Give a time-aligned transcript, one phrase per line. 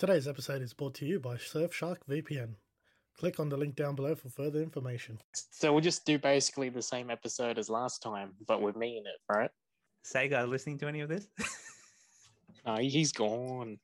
[0.00, 2.54] Today's episode is brought to you by Surfshark VPN.
[3.18, 5.18] Click on the link down below for further information.
[5.34, 9.04] So we'll just do basically the same episode as last time, but with me in
[9.04, 9.50] it, right?
[10.02, 11.26] Sega listening to any of this?
[12.66, 13.78] No, he's gone.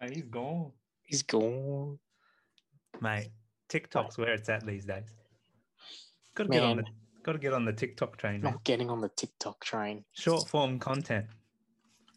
[0.00, 0.72] He's gone.
[1.02, 1.98] He's gone.
[3.02, 3.28] Mate,
[3.68, 5.12] TikTok's where it's at these days.
[6.34, 6.84] Gotta get on the
[7.22, 8.52] gotta get on the TikTok train, man.
[8.52, 10.04] Not getting on the TikTok train.
[10.12, 11.26] Short form content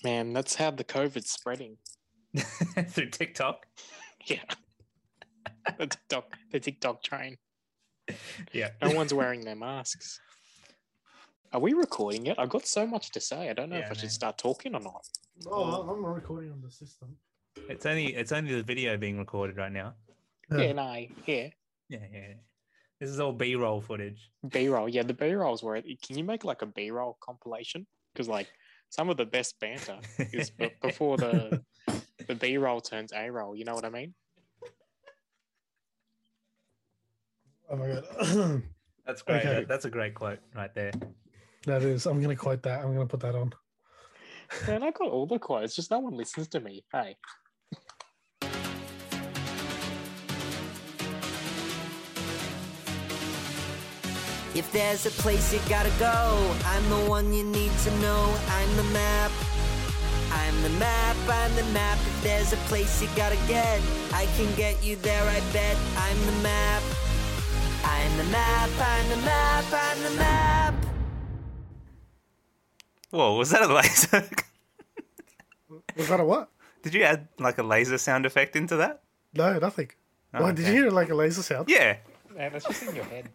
[0.03, 1.77] Man, that's how the COVID's spreading.
[2.89, 3.65] through TikTok.
[4.25, 4.43] Yeah.
[5.77, 7.37] the TikTok the TikTok train.
[8.51, 8.71] Yeah.
[8.81, 10.19] No one's wearing their masks.
[11.53, 12.37] Are we recording yet?
[12.37, 13.49] I've got so much to say.
[13.49, 15.05] I don't know if Yeah, I should start talking or not.
[15.49, 17.15] Oh, I'm recording on the system.
[17.69, 19.93] It's only it's only the video being recorded right now.
[20.51, 21.07] Yeah, no, yeah.
[21.25, 21.47] Yeah,
[21.89, 22.07] yeah.
[22.11, 22.33] yeah.
[22.99, 24.29] This is all B roll footage.
[24.49, 24.89] B roll.
[24.89, 25.85] Yeah, the B rolls were it.
[26.01, 27.87] can you make like a B roll compilation?
[28.13, 28.47] Because like
[28.89, 29.99] some of the best banter
[30.33, 31.61] is b- before the
[32.25, 34.13] the B roll turns A roll, you know what I mean?
[37.69, 38.63] Oh my god.
[39.05, 39.45] That's great.
[39.45, 39.65] Okay.
[39.67, 40.91] That's a great quote right there.
[41.65, 42.79] that is, I'm going to quote that.
[42.79, 43.53] I'm going to put that on.
[44.67, 46.83] Man, I got all the quotes, just no one listens to me.
[46.91, 47.15] Hey.
[54.55, 58.35] If there's a place you gotta go, I'm the one you need to know.
[58.49, 59.31] I'm the map.
[60.57, 61.99] I'm the map, I'm the map.
[61.99, 63.79] If there's a place you gotta get,
[64.11, 65.77] I can get you there, I bet.
[65.95, 66.81] I'm the map.
[67.83, 70.73] I'm the map, I'm the map, I'm the map.
[73.11, 74.27] Whoa, was that a laser?
[75.95, 76.49] Was that a what?
[76.81, 79.03] Did you add like a laser sound effect into that?
[79.35, 79.91] No, nothing.
[80.33, 81.69] Oh, Why, did you hear like a laser sound?
[81.69, 81.97] Yeah.
[82.35, 83.29] Man, that's just in your head.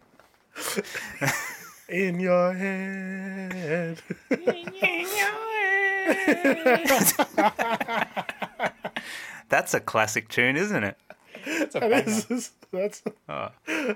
[1.89, 4.01] In your head.
[9.49, 10.97] That's a classic tune, isn't it?
[11.45, 13.49] It's a That is- that's Oh.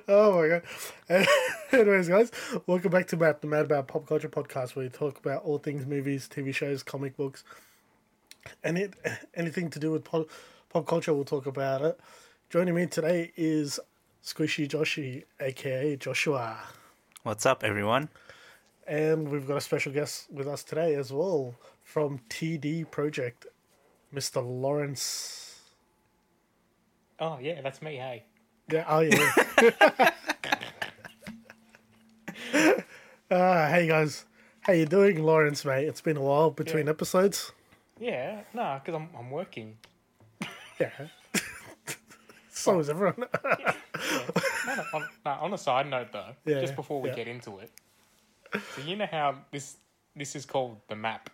[0.07, 0.61] oh my god.
[1.71, 2.31] Anyways, guys,
[2.67, 5.57] welcome back to Matt, the Mad About Pop Culture podcast, where we talk about all
[5.57, 7.43] things movies, TV shows, comic books,
[8.63, 8.93] and it
[9.33, 10.27] anything to do with pop,
[10.69, 11.11] pop culture.
[11.13, 11.99] We'll talk about it.
[12.51, 13.79] Joining me today is
[14.23, 16.59] Squishy Joshi, aka Joshua,
[17.23, 18.09] What's up, everyone?
[18.85, 21.55] and we've got a special guest with us today as well
[21.87, 23.45] from TD Project,
[24.13, 24.43] Mr.
[24.45, 25.61] Lawrence.
[27.17, 28.25] Oh yeah, that's me, hey.
[28.69, 30.11] Yeah, oh yeah.
[33.31, 34.25] uh, hey guys,
[34.59, 35.87] how you doing, Lawrence, mate?
[35.87, 37.53] It's been a while between episodes.
[37.97, 39.77] Yeah, no, because I'm I'm working.
[40.79, 40.91] Yeah.
[42.49, 43.15] so is everyone.
[44.67, 47.15] No, no, on, no, on a side note though, Yeah, just before we yeah.
[47.15, 47.71] get into it.
[48.53, 49.77] So you know how this
[50.13, 51.29] this is called the map,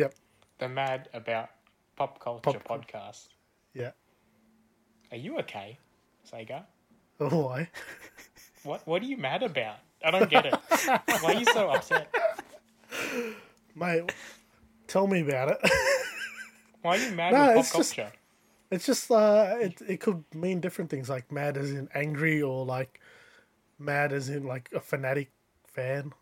[0.00, 0.14] yep.
[0.58, 1.50] the mad about
[1.96, 3.28] pop culture Pop cul- podcast.
[3.74, 3.92] Yeah.
[5.12, 5.78] Are you okay,
[6.30, 6.64] Sega?
[7.20, 7.68] Oh, why?
[8.62, 9.76] What what are you mad about?
[10.04, 10.54] I don't get it.
[11.20, 12.08] Why are you so upset?
[13.74, 14.12] Mate,
[14.86, 15.58] tell me about it.
[16.82, 18.12] Why are you mad No, with pop it's just- culture?
[18.70, 22.64] it's just, uh, it, it could mean different things, like mad as in angry, or
[22.64, 23.00] like
[23.78, 25.30] mad as in like a fanatic
[25.66, 26.12] fan.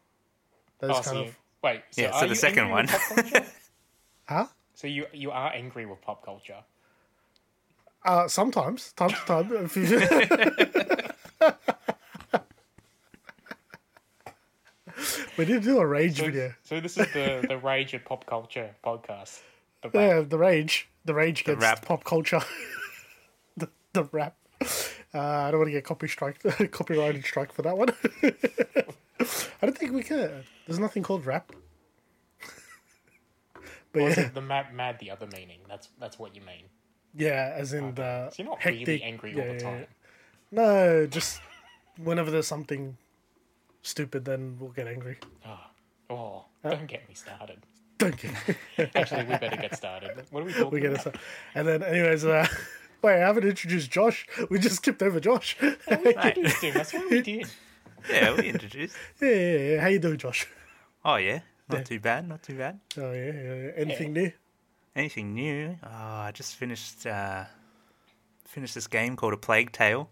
[0.80, 1.36] Those Oh, kind so you, of.
[1.62, 1.82] wait.
[1.90, 2.88] So Yeah, so the second one.
[4.28, 4.28] pop culture?
[4.28, 4.46] Huh?
[4.74, 6.62] so you you are angry with pop culture.
[8.04, 9.50] Uh, sometimes, time to time.
[9.52, 9.82] If you...
[15.36, 16.54] we did do a rage So, video.
[16.62, 19.40] so this is the the rage at pop culture podcast.
[19.82, 20.88] The Yeah, the rage.
[21.04, 21.84] The rage gets rap.
[21.84, 22.40] pop culture.
[23.56, 24.36] the the rap.
[25.14, 27.88] Uh, I don't want to get copy strike, copyrighted strike for that one.
[29.60, 30.44] I don't think we can.
[30.66, 31.52] There's nothing called rap.
[33.92, 35.60] But Or is yeah, it the mad, mad the other meaning?
[35.68, 36.64] That's that's what you mean.
[37.14, 38.86] yeah, as in the So you're not hectic.
[38.86, 39.78] really angry all yeah, the time.
[39.80, 39.86] yeah.
[40.50, 41.40] No, just
[42.02, 42.96] whenever there's something
[43.82, 45.18] stupid, then we'll get angry.
[46.10, 47.58] Oh, don't get me started.
[47.98, 48.32] Don't get.
[48.96, 50.12] Actually, we better get started.
[50.30, 51.06] What are we talking we get about?
[51.14, 51.16] it.
[51.54, 52.46] And then, anyways, uh,
[53.02, 54.26] wait, I haven't introduced Josh.
[54.50, 55.56] We just skipped over Josh.
[55.60, 57.46] yeah, Introduced him, That's what we did.
[58.10, 58.94] Yeah, we introduced.
[59.20, 59.80] yeah, yeah.
[59.80, 60.46] How you doing, Josh?
[61.04, 62.80] Oh yeah, not too bad, not too bad.
[62.96, 63.54] Oh yeah, yeah.
[63.54, 63.70] yeah.
[63.76, 64.32] Anything new?
[64.96, 65.76] Anything new?
[65.84, 67.44] Oh, I just finished uh,
[68.46, 70.08] finished this game called A Plague Tale.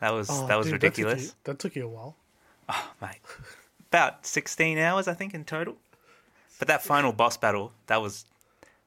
[0.00, 2.16] That was Oh, that was dude, ridiculous, That took, you, that took you a while.
[2.68, 3.20] Oh, mate.
[3.88, 5.76] About sixteen hours, I think, in total.
[6.58, 8.26] But that final boss battle, that was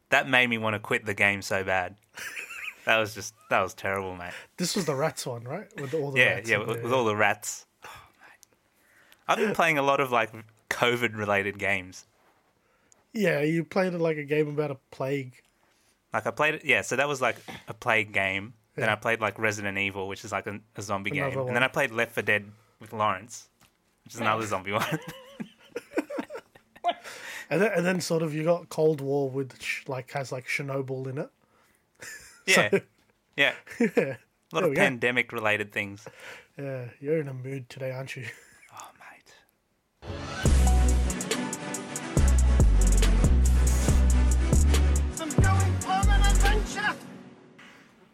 [0.09, 1.95] that made me want to quit the game so bad.
[2.85, 4.33] That was just that was terrible, mate.
[4.57, 5.67] This was the rats one, right?
[5.81, 6.83] With all the yeah, rats yeah, in with, there.
[6.83, 7.65] with all the rats.
[7.85, 7.89] Oh,
[8.19, 8.47] mate.
[9.27, 10.31] I've been playing a lot of like
[10.73, 12.05] COVID related games.
[13.13, 15.33] Yeah, you played it like a game about a plague.
[16.13, 16.81] Like I played it, yeah.
[16.81, 17.37] So that was like
[17.67, 18.53] a plague game.
[18.75, 18.93] Then Yeah.
[18.93, 21.53] I played like Resident Evil, which is like a, a zombie game, Another and one.
[21.53, 22.45] then I played Left 4 Dead
[22.79, 23.47] with Lawrence,
[24.03, 24.85] which is another zombie one.
[27.49, 31.07] And then, and then sort of you got Cold War, which like has like Chernobyl
[31.07, 31.29] in it.
[32.47, 32.79] yeah,
[33.37, 33.53] yeah.
[33.79, 34.81] Yeah, A lot There of go.
[34.81, 36.07] pandemic related things.
[36.57, 36.85] yeah.
[36.99, 38.25] You're in a mood today, aren't you?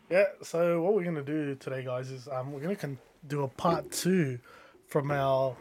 [0.09, 0.25] Yeah.
[0.41, 2.97] So what we're gonna do today, guys, is um we're gonna con-
[3.27, 4.39] do a part two
[4.88, 5.56] from our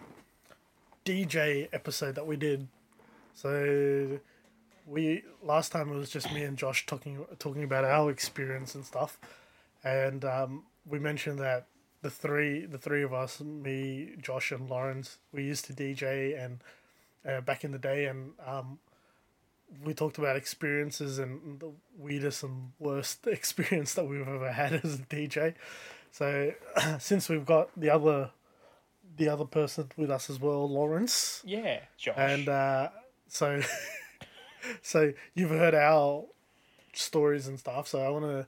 [1.05, 2.69] DJ episode that we did.
[3.35, 4.19] So
[4.87, 8.85] we last time it was just me and Josh talking talking about our experience and
[8.85, 9.19] stuff,
[9.85, 11.67] and um, we mentioned that
[12.01, 16.61] the three the three of us, me, Josh, and Lawrence, we used to DJ and
[17.29, 18.79] uh, back in the day, and um,
[19.85, 24.95] we talked about experiences and the weirdest and worst experience that we've ever had as
[24.97, 25.55] a DJ.
[26.13, 26.53] So
[26.99, 28.31] since we've got the other
[29.17, 32.15] the other person with us as well, Lawrence, Yeah, Josh.
[32.17, 32.89] and uh,
[33.27, 33.61] so
[34.83, 36.25] so you've heard our
[36.93, 37.89] stories and stuff.
[37.89, 38.47] So I want to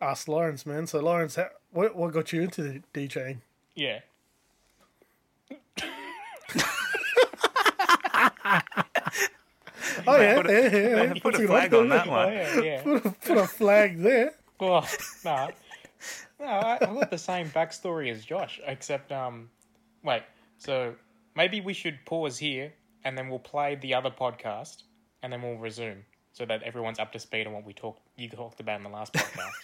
[0.00, 0.86] ask Lawrence, man.
[0.86, 3.38] So Lawrence, how, what what got you into DJing?
[3.74, 4.00] yeah.
[10.06, 11.14] Oh yeah, put a- yeah, yeah, yeah.
[11.20, 12.32] Put a flag on that one.
[12.32, 12.82] yeah, yeah.
[13.24, 14.32] Put a flag there.
[14.60, 14.86] Well,
[15.24, 15.48] no,
[16.40, 19.50] no, I, I've got the same backstory as Josh, except um,
[20.02, 20.22] wait.
[20.58, 20.94] So
[21.36, 22.72] maybe we should pause here,
[23.04, 24.82] and then we'll play the other podcast,
[25.22, 28.00] and then we'll resume, so that everyone's up to speed on what we talked.
[28.16, 29.50] You talked about in the last podcast.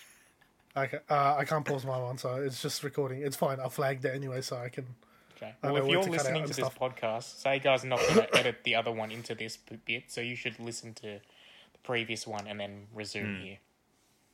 [0.77, 3.23] Okay, uh, I can't pause my one, so it's just recording.
[3.23, 3.61] It's fine.
[3.61, 4.85] I flagged it anyway, so I can.
[5.45, 5.73] Okay.
[5.73, 6.79] Well, if you're to listening to this stuff.
[6.79, 10.21] podcast, say guys are not going to edit the other one into this bit, so
[10.21, 13.43] you should listen to the previous one and then resume hmm.
[13.43, 13.59] here,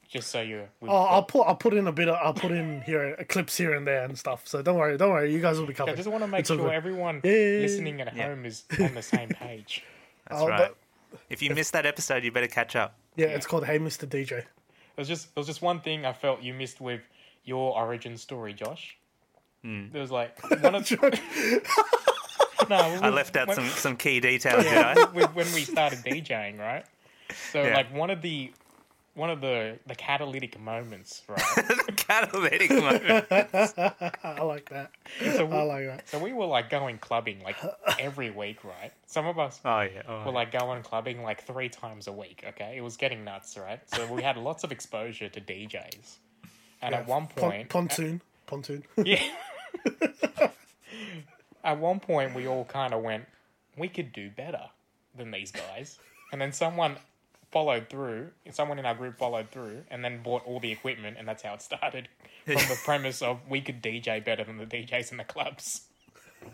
[0.09, 0.69] just so you're.
[0.81, 2.09] we've Oh, I'll put I'll put in a bit.
[2.09, 4.47] Of, I'll put in here clips here and there and stuff.
[4.47, 5.33] So don't worry, don't worry.
[5.33, 5.93] You guys will be covered.
[5.93, 6.73] I just want to make It's sure good.
[6.73, 8.29] everyone Yeah, yeah, yeah, listening at yeah.
[8.29, 9.85] home is on the same page.
[10.29, 10.59] That's Oh, right.
[10.59, 12.95] but- If you missed that episode, you better catch up.
[13.17, 14.07] Yeah, it's called Hey Mr.
[14.07, 14.39] DJ.
[14.39, 14.47] It
[14.97, 17.01] was just it was just one thing I felt you missed with
[17.45, 18.97] your origin story, Josh.
[19.65, 19.93] Mm.
[19.93, 20.91] There was like one of
[22.69, 25.05] no, I left out some, some key details, did I?
[25.13, 26.85] with, when we started DJing, right?
[27.53, 27.75] So Yeah.
[27.75, 28.53] like one of the
[29.15, 31.43] one of the the catalytic moments, right?
[31.57, 33.27] The catalytic moment.
[34.25, 34.91] I like that.
[35.37, 36.09] So we, I like that.
[36.09, 37.57] so we were like going clubbing like
[37.99, 38.93] every week, right?
[39.07, 40.03] Some of us Oh, yeah.
[40.09, 42.45] Oh, were like going clubbing like three times a week.
[42.49, 43.81] Okay, it was getting nuts, right?
[43.95, 46.17] So we had lots of exposure to DJs,
[46.83, 48.85] and at one Pon- point, pontoon, pontoon.
[48.97, 49.23] Yeah.
[51.65, 53.27] At one point, we all kind of went,
[53.77, 54.63] we could do better
[55.17, 55.99] than these guys.
[56.33, 56.97] And then someone
[57.51, 61.27] followed through, someone in our group followed through, and then bought all the equipment, and
[61.27, 62.09] that's how it started.
[62.45, 65.83] From the premise of we could DJ better than the DJs in the clubs.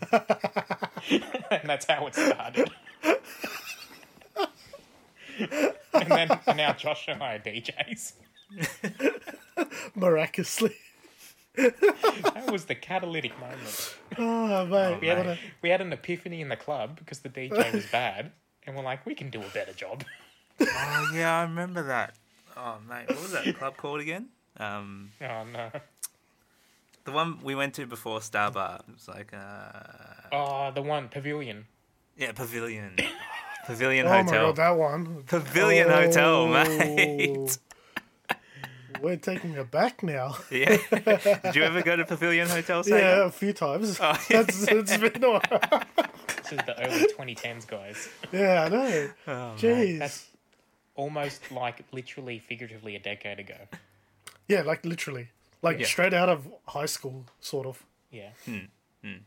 [0.11, 2.69] and that's how it started.
[5.93, 8.13] and then and now Josh and I are DJs.
[9.95, 10.75] Miraculously.
[11.57, 13.95] That was the catalytic moment.
[14.19, 17.73] Oh mate, We had, a- we had an epiphany in the club because the DJ
[17.73, 18.31] was bad,
[18.65, 20.03] and we're like, we can do a better job.
[20.61, 22.15] Oh, yeah, I remember that.
[22.55, 23.09] Oh, mate.
[23.09, 24.29] What was that club called again?
[24.59, 25.69] Um, Oh no!
[27.03, 28.79] the one we went to before Starbar.
[28.87, 31.65] It was like, uh, Oh, the one pavilion.
[32.17, 32.95] yeah, Pavilion.
[33.67, 34.47] Pavilion Oh my Hotel.
[34.47, 35.23] god, that one.
[35.27, 37.57] Pavilion Hotel, mate.
[39.01, 40.37] We're taking it back now.
[40.51, 40.77] Yeah.
[41.43, 42.83] Did you ever go to Pavilion Hotel?
[42.83, 42.99] Sega?
[42.99, 43.99] Yeah, a few times.
[44.01, 45.41] Oh, That's it's been a while.
[46.37, 48.09] This is the early 2010s, guys.
[48.31, 49.09] Yeah, I know.
[49.27, 49.99] Oh, Jeez.
[49.99, 50.27] That's
[50.95, 53.57] almost like literally, figuratively a decade ago.
[54.47, 55.27] Yeah, like literally,
[55.61, 55.85] like Yeah.
[55.85, 57.83] straight out of high school, sort of.
[58.11, 58.57] Yeah, hmm,
[59.03, 59.17] hmm.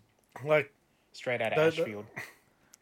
[0.47, 0.73] Like
[1.13, 2.07] straight out of That- that- Ashfield.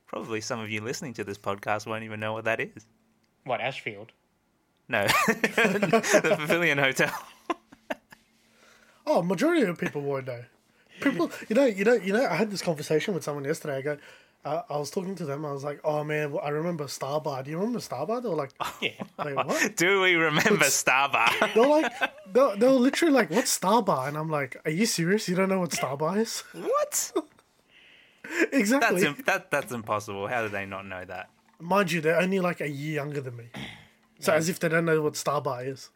[0.07, 2.87] Probably some of you listening to this podcast won't even know what that is.
[3.45, 4.13] What Ashfield?
[4.89, 7.13] No, the Pavilion Hotel.
[9.11, 10.45] Oh, majority of people won't know.
[11.01, 12.27] People, you know, you know, you know.
[12.27, 13.79] I had this conversation with someone yesterday.
[13.79, 13.97] I go,
[14.45, 15.47] uh, I was talking to them.
[15.47, 17.43] I was like, "Oh man, I remember Starbar.
[17.43, 18.51] Do you remember Starbar?" They were like,
[18.83, 18.91] Yeah.
[19.25, 21.55] "Wait, what?" Do we remember Starbar?
[21.55, 21.91] They're like,
[22.31, 25.27] they're, they're literally like, "What's Starbar?" And I'm like, "Are you serious?
[25.27, 27.13] You don't know what Starbar is?" what?
[28.53, 29.01] exactly.
[29.01, 30.27] That's im- that, that's impossible.
[30.27, 31.31] How do they not know that?
[31.59, 33.45] Mind you, they're only like a year younger than me.
[34.21, 35.91] So as if they don't know what Starbar is.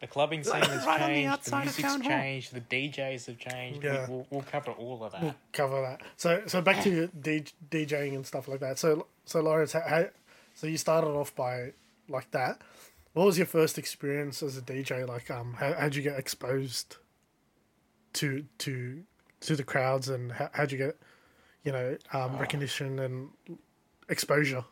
[0.00, 1.26] The clubbing scene has right on the changed.
[1.26, 2.10] The, outside of music's town hall.
[2.10, 2.54] changed.
[2.54, 3.82] The DJs have changed.
[3.82, 4.06] Yeah.
[4.06, 5.22] We, we'll, we'll cover all of that.
[5.22, 6.02] We'll Cover that.
[6.16, 8.78] So so back to D- DJing and stuff like that.
[8.78, 10.04] So so Lawrence, how, how,
[10.54, 11.72] so you started off by
[12.08, 12.60] like that.
[13.14, 15.06] What was your first experience as a DJ?
[15.06, 16.96] Like, um, how how'd you get exposed
[18.14, 19.02] to to
[19.40, 20.96] to the crowds, and how, how'd you get,
[21.64, 23.30] you know, um, recognition and
[24.08, 24.64] exposure?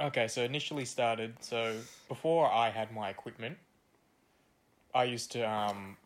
[0.00, 1.34] Okay, so initially started.
[1.40, 1.76] So
[2.08, 3.58] before I had my equipment,
[4.94, 5.96] I used to um,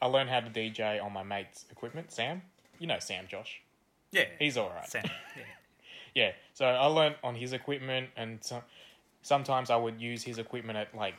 [0.00, 2.42] I learned how to DJ on my mate's equipment, Sam.
[2.78, 3.60] You know Sam, Josh.
[4.12, 4.88] Yeah, He's all right.
[4.88, 5.04] Sam.
[5.36, 5.42] Yeah.
[6.14, 8.62] Yeah, so I learned on his equipment, and so,
[9.20, 11.14] sometimes I would use his equipment at like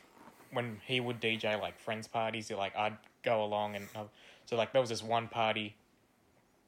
[0.51, 2.49] when he would DJ like friends parties.
[2.49, 4.05] Like I'd go along, and uh,
[4.45, 5.75] so like there was this one party.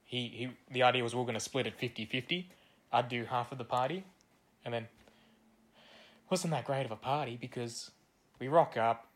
[0.05, 0.49] He he.
[0.71, 2.45] The idea was we are gonna split it 50-50.
[2.91, 4.03] I'd do half of the party,
[4.65, 4.87] and then
[6.29, 7.91] wasn't that great of a party because
[8.39, 9.07] we rock up.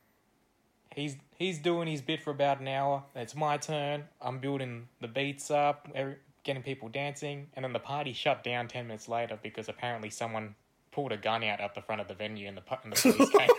[0.95, 3.03] He's he's doing his bit for about an hour.
[3.15, 4.03] It's my turn.
[4.21, 8.67] I'm building the beats up, every, getting people dancing, and then the party shut down
[8.67, 10.55] ten minutes later because apparently someone
[10.91, 13.29] pulled a gun out at the front of the venue and the and the police
[13.37, 13.49] came.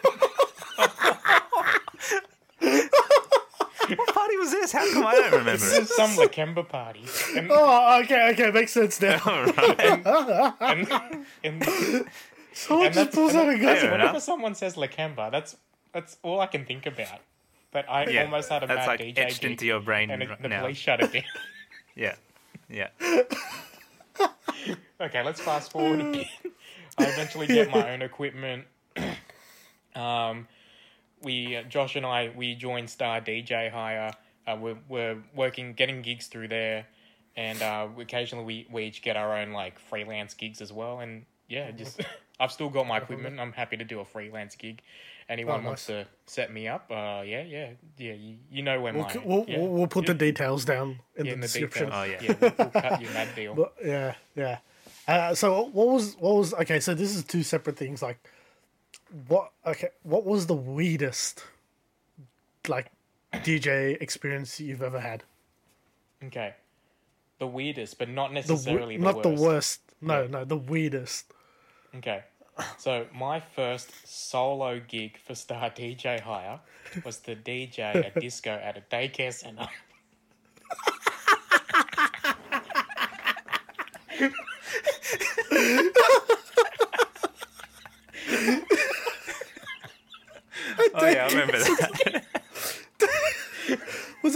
[3.97, 4.73] What party was this?
[4.73, 5.83] How come I don't remember This it?
[5.83, 7.05] is some Lakemba party,
[7.37, 9.21] and, Oh, okay, okay, makes sense now.
[9.27, 10.07] All right.
[10.61, 10.89] and,
[11.45, 12.07] and,
[12.57, 13.77] Someone and just that's, pulls out a and gun.
[13.77, 14.23] Whenever enough.
[14.23, 15.57] someone says Lakemba, that's
[15.93, 17.19] that's all I can think about.
[17.73, 20.11] But I Yeah, almost had a that's bad like DJ etched gig, into your brain
[20.11, 20.61] and it, right the now.
[20.61, 21.23] police shut it down.
[21.97, 22.15] Yeah,
[22.71, 22.89] yeah.
[25.01, 26.27] Okay, let's fast forward a bit.
[26.97, 28.65] I eventually get my own equipment.
[29.97, 30.47] um,
[31.23, 34.13] we, uh, Josh and I, we joined Star DJ Hire.
[34.47, 36.87] Uh, we're, we're working, getting gigs through there,
[37.37, 41.01] and uh, occasionally we, we each get our own like freelance gigs as well.
[41.01, 42.01] And yeah, just
[42.41, 43.41] I've still got my equipment.
[43.41, 44.83] I'm happy to do a freelance gig.
[45.27, 46.05] Anyone Oh, wants nice.
[46.05, 46.91] to set me up?
[46.91, 48.13] Uh, yeah, yeah, yeah.
[48.13, 51.25] You, you know where We'll, my we'll, yeah, we'll, we'll put the details down in
[51.25, 51.87] yeah, the in the description.
[51.87, 52.07] details.
[52.07, 52.21] Oh, yeah.
[52.23, 53.55] yeah, we'll, we'll cut you mad deal.
[53.57, 54.59] But yeah, yeah.
[55.09, 56.79] Uh, so what was what was okay?
[56.81, 58.03] So this is two separate things.
[58.03, 58.19] Like,
[59.29, 59.89] what okay?
[60.03, 61.43] What was the weirdest
[62.69, 62.91] like
[63.43, 65.25] DJ experience you've ever had?
[66.25, 66.55] Okay.
[67.39, 69.37] The weirdest, but not The necessarily we- the not worst.
[69.37, 69.81] the worst.
[70.01, 71.33] No, no, the weirdest.
[71.97, 72.23] Okay.
[72.79, 76.61] So my first solo gig for Star DJ Hire
[77.05, 79.67] was to DJ a disco at a daycare center.
[90.95, 92.25] Oh yeah, I remember that.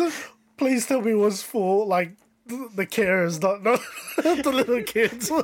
[0.01, 0.13] It?
[0.57, 2.13] Please tell me it was for like
[2.47, 3.81] the, the carers, not not
[4.43, 5.31] the little kids.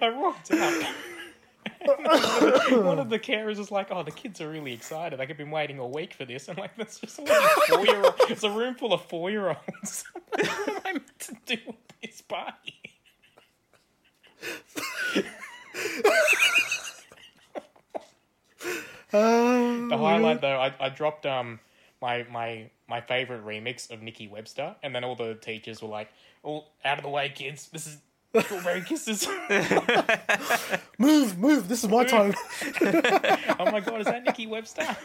[0.00, 0.84] I rocked up.
[2.70, 5.18] One of the carers was like, "Oh, the kids are really excited.
[5.18, 8.02] Like, I've been waiting a week for this." I'm like, "That's just all four year
[8.02, 8.16] olds.
[8.30, 10.04] It's a room full of four year olds.
[10.30, 12.80] what am I meant to do with this party?"
[19.18, 21.60] The highlight though, I, I dropped um
[22.00, 26.08] my my my favorite remix of Nikki Webster, and then all the teachers were like,
[26.42, 27.68] "All out of the way, kids.
[27.68, 27.98] This is
[28.44, 29.26] Strawberry Kisses."
[30.98, 31.68] move, move.
[31.68, 32.34] This is my time.
[33.58, 34.86] oh my god, is that Nikki Webster?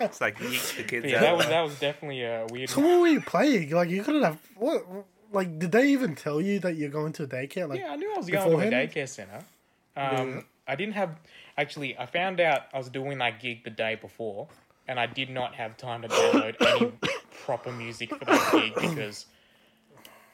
[0.00, 1.20] It's like yeet the kids Yeah, out.
[1.22, 2.70] that was that was definitely a weird.
[2.70, 3.70] So what were you playing?
[3.70, 4.84] Like you couldn't have what?
[5.32, 7.68] Like did they even tell you that you're going to a daycare?
[7.68, 9.44] Like Yeah, I knew I was going to a daycare center.
[9.96, 11.16] Um, I didn't have
[11.56, 11.96] actually.
[11.98, 14.48] I found out I was doing that gig the day before,
[14.88, 16.92] and I did not have time to download any
[17.44, 19.26] proper music for that gig because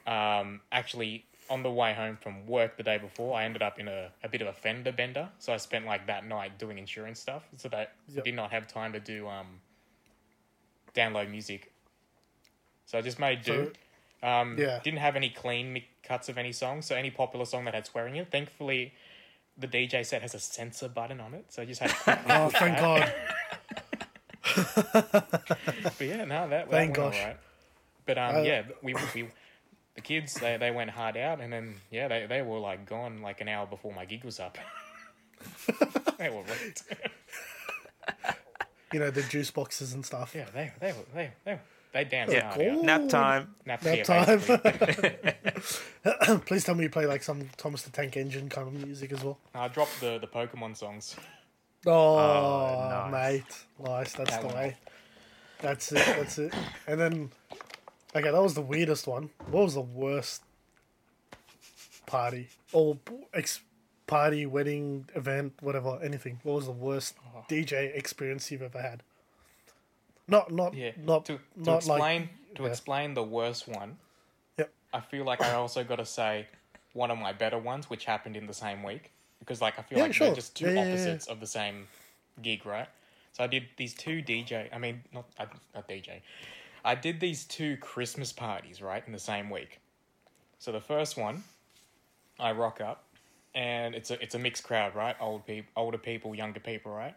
[0.05, 3.87] um, actually on the way home from work the day before, I ended up in
[3.87, 5.29] a, a bit of a fender bender.
[5.39, 7.43] So I spent like that night doing insurance stuff.
[7.57, 8.23] So that I Yep.
[8.25, 9.59] did not have time to do um,
[10.95, 11.71] download music.
[12.85, 13.71] So I just made do.
[14.21, 14.79] um, yeah.
[14.83, 16.81] Didn't have any clean cuts of any song.
[16.81, 18.31] So any popular song that had swearing in it.
[18.31, 18.93] Thankfully,
[19.57, 21.45] the DJ set has a censor button on it.
[21.49, 23.13] So I just had to Oh, thank that.
[23.13, 23.13] God.
[25.83, 27.37] But yeah, no, that, that Thank alright.
[28.05, 29.29] But um, Uh, yeah, we we
[29.95, 33.21] the kids they, they went hard out, and then yeah, they, they were like gone
[33.21, 34.57] like an hour before my gig was up.
[36.17, 36.83] they were wrecked.
[38.91, 40.33] You know, the juice boxes and stuff.
[40.35, 41.59] Yeah, they they were they they,
[41.93, 42.53] they danced Yeah.
[42.53, 42.83] hard out.
[42.83, 43.55] Nap time.
[43.65, 44.39] Nap, Nap time.
[46.45, 49.23] Please tell me you play like some Thomas the Tank Engine kind of music as
[49.23, 49.37] well.
[49.55, 51.15] I dropped the the Pokemon songs.
[51.85, 53.11] Oh, oh nice.
[53.11, 53.65] mate.
[53.87, 54.13] Nice.
[54.13, 54.55] That's That the one.
[54.55, 54.77] way.
[55.61, 55.95] That's it.
[56.05, 56.53] That's it.
[56.87, 57.31] And then,
[58.15, 59.29] okay, that was the weirdest one.
[59.49, 60.43] What was the worst
[62.05, 62.97] party or
[63.33, 63.61] ex
[64.07, 66.39] party, wedding, event, whatever, anything?
[66.43, 67.45] What was the worst oh.
[67.49, 69.03] DJ experience you've ever had?
[70.27, 72.55] Not, not, Yeah, not, to to not explain like.
[72.55, 72.69] to yeah.
[72.69, 73.97] explain the worst one.
[74.57, 74.71] Yep.
[74.93, 76.47] I feel like I also got to say
[76.93, 79.97] one of my better ones, which happened in the same week, because like I feel
[79.97, 80.27] Yeah, like sure.
[80.27, 81.87] they're just two opposites of the same
[82.41, 82.87] gig, right?
[83.33, 84.69] So I did these two DJ.
[84.73, 85.25] I mean, not
[85.73, 86.21] not DJ.
[86.85, 89.79] I did these two Christmas parties right in the same week.
[90.59, 91.43] So the first one,
[92.39, 93.03] I rock up,
[93.55, 95.15] and it's a it's a mixed crowd, right?
[95.19, 97.15] Old people, older people, younger people, right?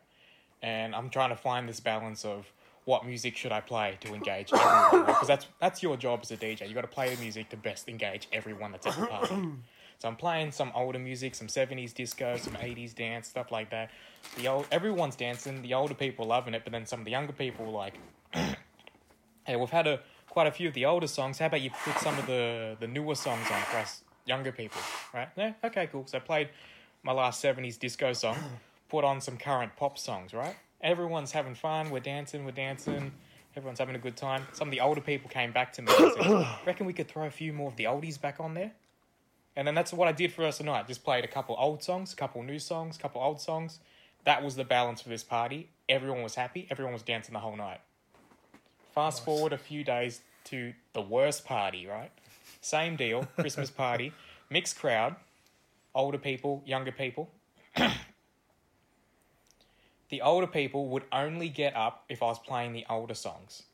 [0.63, 2.51] And I'm trying to find this balance of
[2.87, 6.37] what music should I play to engage everyone, because that's that's your job as a
[6.37, 6.66] DJ.
[6.69, 9.35] You got to play the music to best engage everyone that's at the party.
[9.99, 13.90] So I'm playing some older music, some '70s disco, some '80s dance, stuff like that.
[14.37, 15.62] The old everyone's dancing.
[15.62, 17.95] The older people loving it, but then some of the younger people like,
[18.35, 21.38] "Hey, we've had a quite a few of the older songs.
[21.38, 24.83] How about you put some of the the newer songs on for us younger people?"
[25.14, 25.28] Right?
[25.35, 25.55] Yeah.
[25.64, 25.87] Okay.
[25.87, 26.07] Cool.
[26.07, 26.50] So I played
[27.02, 28.37] my last '70s disco song,
[28.90, 30.35] put on some current pop songs.
[30.35, 30.57] Right?
[30.87, 31.90] Everyone's having fun.
[31.90, 32.44] We're dancing.
[32.44, 33.11] We're dancing.
[33.57, 34.46] Everyone's having a good time.
[34.53, 37.27] Some of the older people came back to me and said, "Reckon we could throw
[37.27, 38.70] a few more of the oldies back on there?"
[39.57, 40.87] And then that's what I did for us tonight.
[40.87, 43.81] Just played a couple old songs, a couple new songs, a couple old songs.
[44.25, 45.70] That was the balance for this party.
[45.88, 46.68] Everyone was happy.
[46.70, 47.81] Everyone was dancing the whole night.
[48.94, 52.12] Fast forward a few days to the worst party, right?
[52.61, 54.12] Same deal, Christmas party,
[54.51, 55.16] mixed crowd,
[55.96, 57.29] older people, younger people.
[60.09, 63.64] The older people would only get up if I was playing the older songs.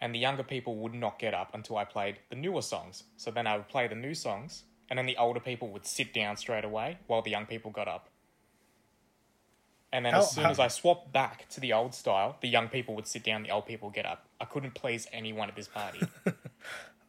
[0.00, 3.04] And the younger people would not get up until I played the newer songs.
[3.16, 6.12] So then I would play the new songs, and then the older people would sit
[6.12, 8.08] down straight away while the young people got up.
[9.92, 12.48] And then How- as soon how- as I swapped back to the old style, the
[12.48, 14.28] young people would sit down, the old people would get up.
[14.40, 16.00] I couldn't please anyone at this party.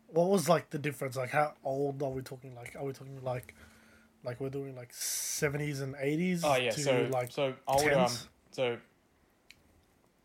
[0.07, 1.17] What was like the difference?
[1.17, 2.55] Like, how old are we talking?
[2.55, 3.53] Like, are we talking like,
[4.23, 6.41] like we're doing like seventies and eighties?
[6.45, 8.27] Oh yeah, to so like so older, um, 10s?
[8.55, 8.77] So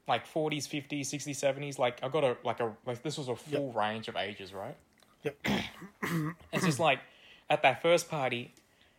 [0.07, 1.79] like forties, fifties, sixties, seventies.
[1.79, 4.77] Like I got a like a like this was a full range of ages, right?
[5.25, 5.37] Yep.
[6.53, 7.01] It's just like
[7.49, 8.53] at that first party,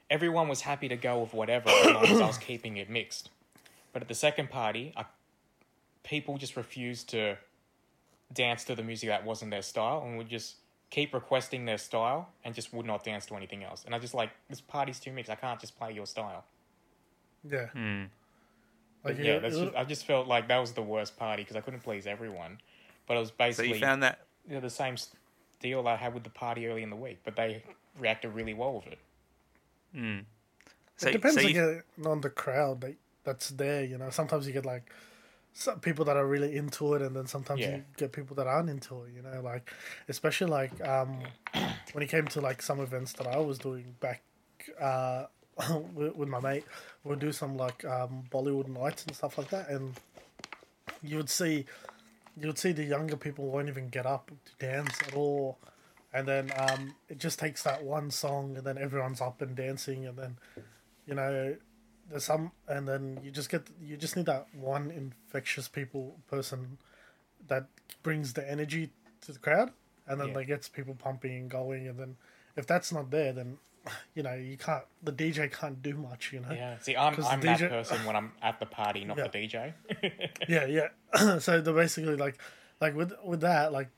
[0.10, 3.30] everyone was happy to go with whatever as long as I was keeping it mixed.
[3.92, 5.06] But at the second party, I,
[6.04, 7.38] people just refused to
[8.34, 10.56] dance to the music that wasn't their style and would just
[10.90, 13.84] keep requesting their style and just would not dance to anything else.
[13.86, 15.32] And I just like this party's too mixed.
[15.32, 16.46] I can't just play your style.
[17.50, 17.68] Yeah.
[17.68, 18.04] Hmm.
[19.04, 21.62] Like yeah, that's just, I just felt like that was the worst party because I
[21.62, 22.60] couldn't please everyone.
[23.08, 25.10] But it was So basically you found that you know, the same s-
[25.60, 27.64] deal I had with the party early in the week, but they
[28.00, 29.00] reacted really well with it.
[30.98, 33.84] so, it depends so you, again on the crowd that, that's there.
[33.84, 34.92] You know, sometimes you get like
[35.54, 37.78] some people that are really into it, and then sometimes Yeah.
[37.78, 39.14] you get people that aren't into it.
[39.16, 39.72] You know, like
[40.08, 41.20] especially like um,
[41.94, 44.22] when it came to like some events that I was doing back
[44.80, 45.26] uh,
[45.94, 46.66] with, with my mate,
[47.04, 49.94] we'd do some like um, Bollywood nights and stuff like that, and
[51.04, 51.66] you would see
[52.40, 55.58] you would see the younger people won't even get up to dance at all.
[56.14, 60.06] And then um, it just takes that one song, and then everyone's up and dancing,
[60.06, 60.38] and then
[61.06, 61.56] you know
[62.10, 66.78] there's some and then you just get you just need that one infectious people person
[67.48, 67.68] that
[68.04, 68.90] brings the energy
[69.22, 69.72] to the crowd
[70.08, 70.34] and then Yeah.
[70.36, 72.18] that gets people pumping and going and then
[72.56, 73.58] if that's not there then
[74.16, 77.40] you know you can't the dj can't do much you know Yeah, see, I'm I'm
[77.42, 79.28] the that DJ person when I'm at the party, not Yeah.
[79.28, 79.74] the DJ.
[80.48, 82.38] yeah yeah so the basically like
[82.80, 83.90] like with with that like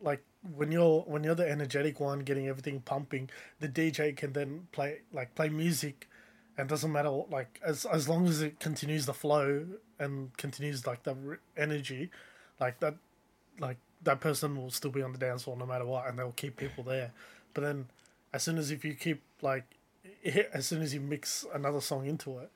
[0.00, 0.22] like
[0.56, 3.28] when you're when you're the energetic one getting everything pumping
[3.60, 6.08] the dj can then play like play music
[6.56, 9.66] and doesn't matter like as as long as it continues the flow
[9.98, 11.14] and continues like the
[11.56, 12.10] energy
[12.58, 12.94] like that
[13.58, 16.32] like that person will still be on the dance floor no matter what and they'll
[16.32, 17.12] keep people there
[17.52, 17.86] but then
[18.32, 19.64] as soon as if you keep like,
[20.52, 22.50] as soon as you mix another song into it,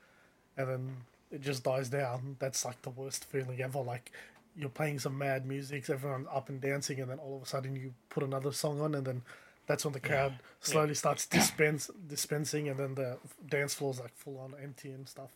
[0.56, 0.96] and then
[1.30, 3.80] it just dies down, that's like the worst feeling ever.
[3.80, 4.12] Like
[4.56, 7.74] you're playing some mad music, everyone's up and dancing, and then all of a sudden
[7.74, 9.22] you put another song on, and then
[9.66, 14.38] that's when the crowd slowly starts dispense dispensing, and then the dance floor's like full
[14.38, 15.30] on empty and stuff.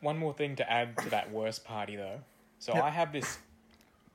[0.00, 2.20] One more thing to add to that worst party though.
[2.58, 3.38] So I have this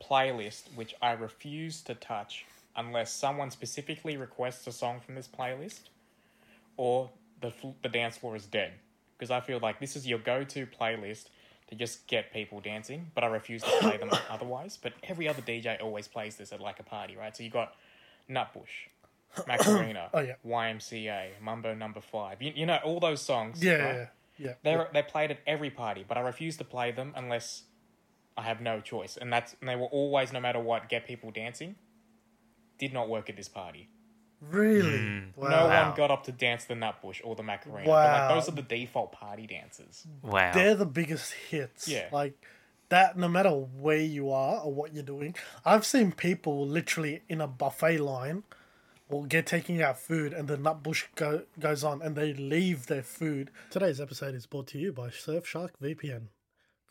[0.02, 5.82] playlist which I refuse to touch unless someone specifically requests a song from this playlist
[6.78, 7.10] or
[7.42, 8.74] the fl- the dance floor is dead.
[9.18, 11.26] Because I feel like this is your go-to playlist
[11.68, 14.78] to just get people dancing, but I refuse to play them otherwise.
[14.82, 17.36] But every other DJ always plays this at like a party, right?
[17.36, 17.74] So you got
[18.30, 18.90] Nutbush,
[19.48, 20.34] Macarena, Oh, yeah.
[20.46, 22.42] YMCA, Mambo Number Five.
[22.42, 23.64] You, you know all those songs.
[23.64, 23.96] Yeah, right?
[23.96, 24.06] yeah,
[24.38, 24.54] yeah.
[24.64, 27.64] They're they played at every party, but I refuse to play them unless
[28.36, 29.16] I have no choice.
[29.16, 31.76] And that's and they will always, no matter what, get people dancing.
[32.84, 33.90] Did not work at this party.
[34.42, 34.98] Really?
[34.98, 35.20] Hmm.
[35.38, 35.50] Wow.
[35.50, 37.86] No one got up to dance the Nutbush or the Macarena.
[37.86, 38.28] But Wow.
[38.28, 40.06] like those are the default party dances.
[40.22, 40.52] Wow.
[40.54, 41.88] They're the biggest hits.
[41.88, 42.10] Yeah.
[42.12, 42.34] Like
[42.90, 45.34] that, no matter where you are or what you're doing.
[45.64, 48.44] I've seen people literally in a buffet line
[49.10, 53.04] or get taking out food and the nutbush go, goes on and they leave their
[53.04, 53.50] food.
[53.70, 56.24] Today's episode is brought to you by Surfshark VPN.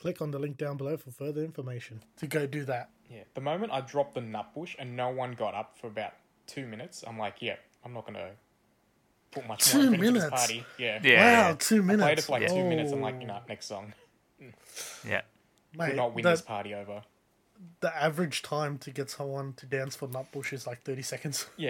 [0.02, 2.90] Click on the link down below for further information to go do that.
[3.08, 3.22] Yeah.
[3.34, 6.14] The moment I dropped the Nutbush and no one got up for about
[6.48, 8.30] two minutes, I'm like, yeah, I'm not gonna
[9.30, 10.24] put much Two more effort into minutes?
[10.24, 10.64] this party.
[10.76, 10.98] Yeah.
[11.04, 11.50] Yeah.
[11.50, 12.02] wow, two minutes.
[12.02, 12.90] Played it for like two minutes.
[12.90, 13.92] I'm like, Oh, you know, next song.
[15.06, 15.20] Yeah.
[15.78, 17.02] mate, Could not win the, this party over.
[17.80, 21.46] the average time to get someone to dance for nutbush is like 30 seconds.
[21.58, 21.62] Oh,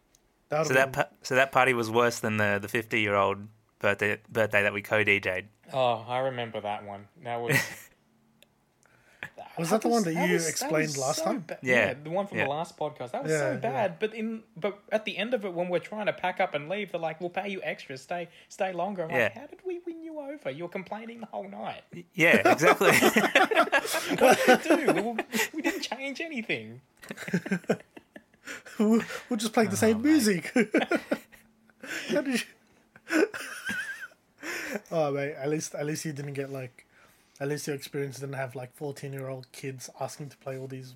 [0.49, 3.49] That So that pa- so that party was worse than the the 50 year old
[3.79, 5.47] birthday birthday that we co DJ'd.
[5.73, 7.07] Oh, I remember that one.
[7.25, 7.57] That was.
[9.59, 11.45] Was that the one that you was- explained was last so time?
[11.47, 11.95] ba- Yeah.
[11.95, 12.45] the one from Yeah.
[12.45, 13.12] the last podcast.
[13.12, 13.57] That was Yeah, so yeah.
[13.57, 13.99] bad.
[13.99, 16.69] But in but at the end of it, when we're trying to pack up and
[16.69, 17.97] leave, they're like, "We'll pay you extra.
[17.97, 19.41] Stay stay longer." I'm like, Yeah.
[19.41, 20.51] "How did we win you over?
[20.51, 21.83] You're complaining the whole night.
[22.12, 22.91] Yeah, exactly.
[24.19, 25.03] What did we do?
[25.17, 26.83] we, we didn't change anything."
[28.79, 30.53] We're just playing the oh, same music.
[32.11, 32.47] How did you...
[34.90, 36.87] oh mate, at least at least you didn't get like,
[37.40, 40.66] at least your experience didn't have like fourteen year old kids asking to play all
[40.66, 40.95] these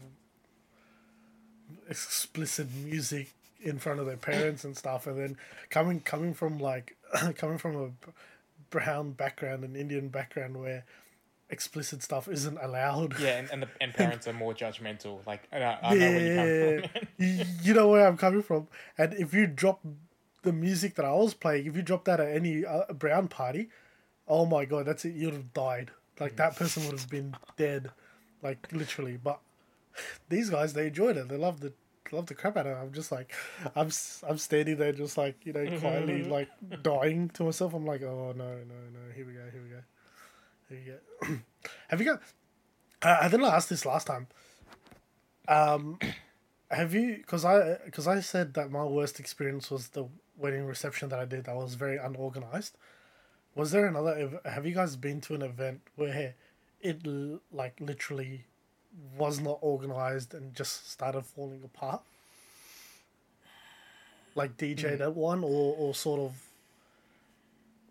[1.88, 5.36] explicit music in front of their parents and stuff, and then
[5.68, 6.96] coming coming from like
[7.36, 7.90] coming from a
[8.70, 10.84] brown background, an Indian background where
[11.50, 13.18] explicit stuff isn't allowed.
[13.18, 15.24] Yeah, and and, the, and parents are more judgmental.
[15.26, 17.08] Like, I know, I know where you come from.
[17.18, 18.68] you, you know where I'm coming from.
[18.96, 19.80] And if you drop
[20.42, 23.68] the music that I was playing, if you dropped that at any uh, brown party,
[24.26, 25.14] oh my god, that's it.
[25.14, 25.90] You'd have died.
[26.18, 27.90] Like that person would have been dead,
[28.42, 29.16] like literally.
[29.22, 29.40] But
[30.28, 31.28] these guys, they enjoyed it.
[31.28, 31.74] They loved it.
[32.12, 32.80] Loved the crap out of it.
[32.80, 33.32] I'm just like,
[33.76, 33.90] I'm
[34.28, 36.48] I'm standing there, just like you know, quietly like
[36.82, 37.72] dying to myself.
[37.72, 39.14] I'm like, oh no, no, no.
[39.14, 39.44] Here we go.
[39.52, 39.82] Here we go.
[40.68, 41.40] Here we go.
[41.88, 42.22] have you got?
[43.02, 44.26] Uh, I didn't ask this last time.
[45.46, 45.98] Um,
[46.70, 47.16] have you?
[47.16, 50.06] Because I because I said that my worst experience was the
[50.40, 51.44] wedding reception that I did.
[51.44, 52.76] That was very unorganized.
[53.54, 54.40] Was there another?
[54.44, 56.34] Have you guys been to an event where
[56.80, 57.06] it
[57.52, 58.44] like literally
[59.16, 62.02] was not organized and just started falling apart?
[64.34, 65.02] Like DJ'd hmm.
[65.02, 66.32] at one, or or sort of.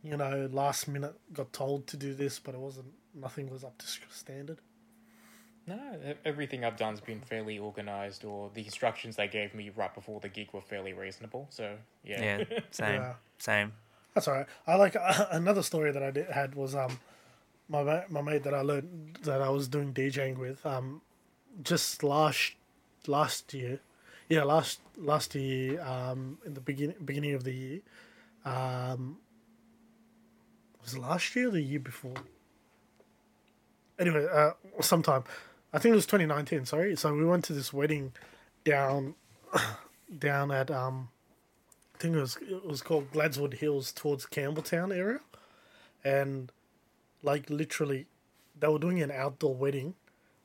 [0.02, 2.94] You know, last minute got told to do this, but it wasn't.
[3.14, 4.60] Nothing was up to standard.
[5.70, 10.20] No, everything I've done's been fairly organised, or the instructions they gave me right before
[10.20, 11.46] the gig were fairly reasonable.
[11.52, 13.14] So yeah, yeah, same, Yeah.
[13.38, 13.74] same.
[14.16, 14.48] That's all right.
[14.66, 17.00] I like uh, another story that I did, had was um
[17.68, 21.02] my ma- my mate that I learned that I was doing DJing with um
[21.62, 22.54] just last
[23.06, 23.80] last year,
[24.28, 27.80] yeah last last year um in the beginning beginning of the year,
[28.44, 29.20] um
[30.82, 32.16] was it last year or the year before?
[34.00, 35.24] Anyway, uh, sometime
[35.72, 36.66] I think it was 2019.
[36.66, 38.14] Sorry, so we went to this wedding
[38.64, 39.16] down
[40.20, 41.10] down at um
[41.96, 45.20] I think it was it was called Gledswood Hills towards Campbelltown area,
[46.04, 46.52] and
[47.22, 48.08] like literally,
[48.58, 49.96] they were doing an outdoor wedding,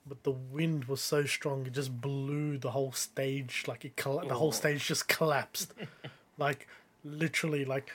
[0.07, 3.65] but the wind was so strong it just blew the whole stage.
[3.69, 5.73] Like it, colla- the whole stage just collapsed,
[6.39, 6.67] like
[7.05, 7.91] literally, like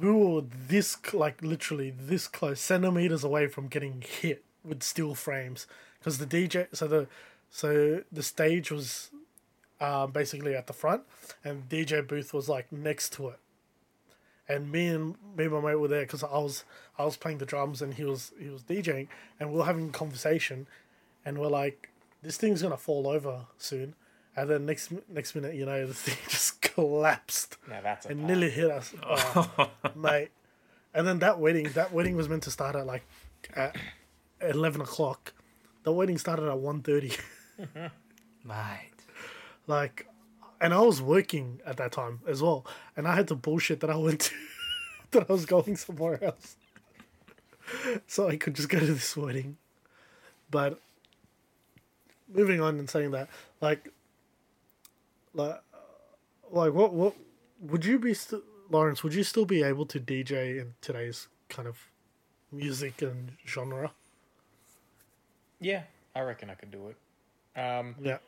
[0.00, 5.66] we were this like literally this close, centimeters away from getting hit with steel frames,
[6.04, 7.06] because the DJ, so the
[7.48, 9.10] so the stage was
[9.80, 11.02] um, basically at the front,
[11.42, 13.38] and DJ booth was like next to it.
[14.46, 16.64] And me and me and my mate were there because I was
[16.98, 19.08] I was playing the drums and he was he was DJing,
[19.40, 20.66] and we were having a conversation,
[21.24, 21.88] and we're like,
[22.22, 23.94] this thing's gonna fall over soon,
[24.36, 28.18] and then next next minute, you know, the thing just collapsed Now that's a and
[28.18, 28.26] pain.
[28.26, 30.28] nearly hit us, oh, mate.
[30.92, 33.04] And then that wedding, that wedding was meant to start at like
[33.56, 33.74] at
[34.42, 35.32] eleven o'clock.
[35.84, 37.18] The wedding started at 1.30.
[38.44, 38.90] Mate.
[39.66, 40.06] like,
[40.60, 42.66] and I was working at that time as well,
[42.96, 44.34] and I had to bullshit that I went to
[45.12, 46.56] that I was going somewhere else,
[48.06, 49.56] so I could just go to this wedding.
[50.50, 50.80] But
[52.32, 53.28] moving on and saying that,
[53.60, 53.88] like,
[55.32, 55.60] like,
[56.50, 57.14] like what what
[57.60, 59.02] would you be st- Lawrence?
[59.02, 61.78] Would you still be able to DJ in today's kind of
[62.50, 63.92] music and genre?
[65.64, 67.58] Yeah, I reckon I could do it.
[67.58, 68.18] Um, Yeah.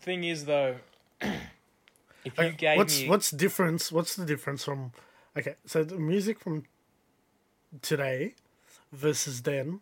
[0.00, 0.76] thing is though,
[1.20, 1.32] if
[2.24, 3.90] you Like, gave what's me what's difference?
[3.90, 4.92] What's the difference from?
[5.38, 6.64] Okay, so the music from
[7.80, 8.34] today
[8.92, 9.80] versus then.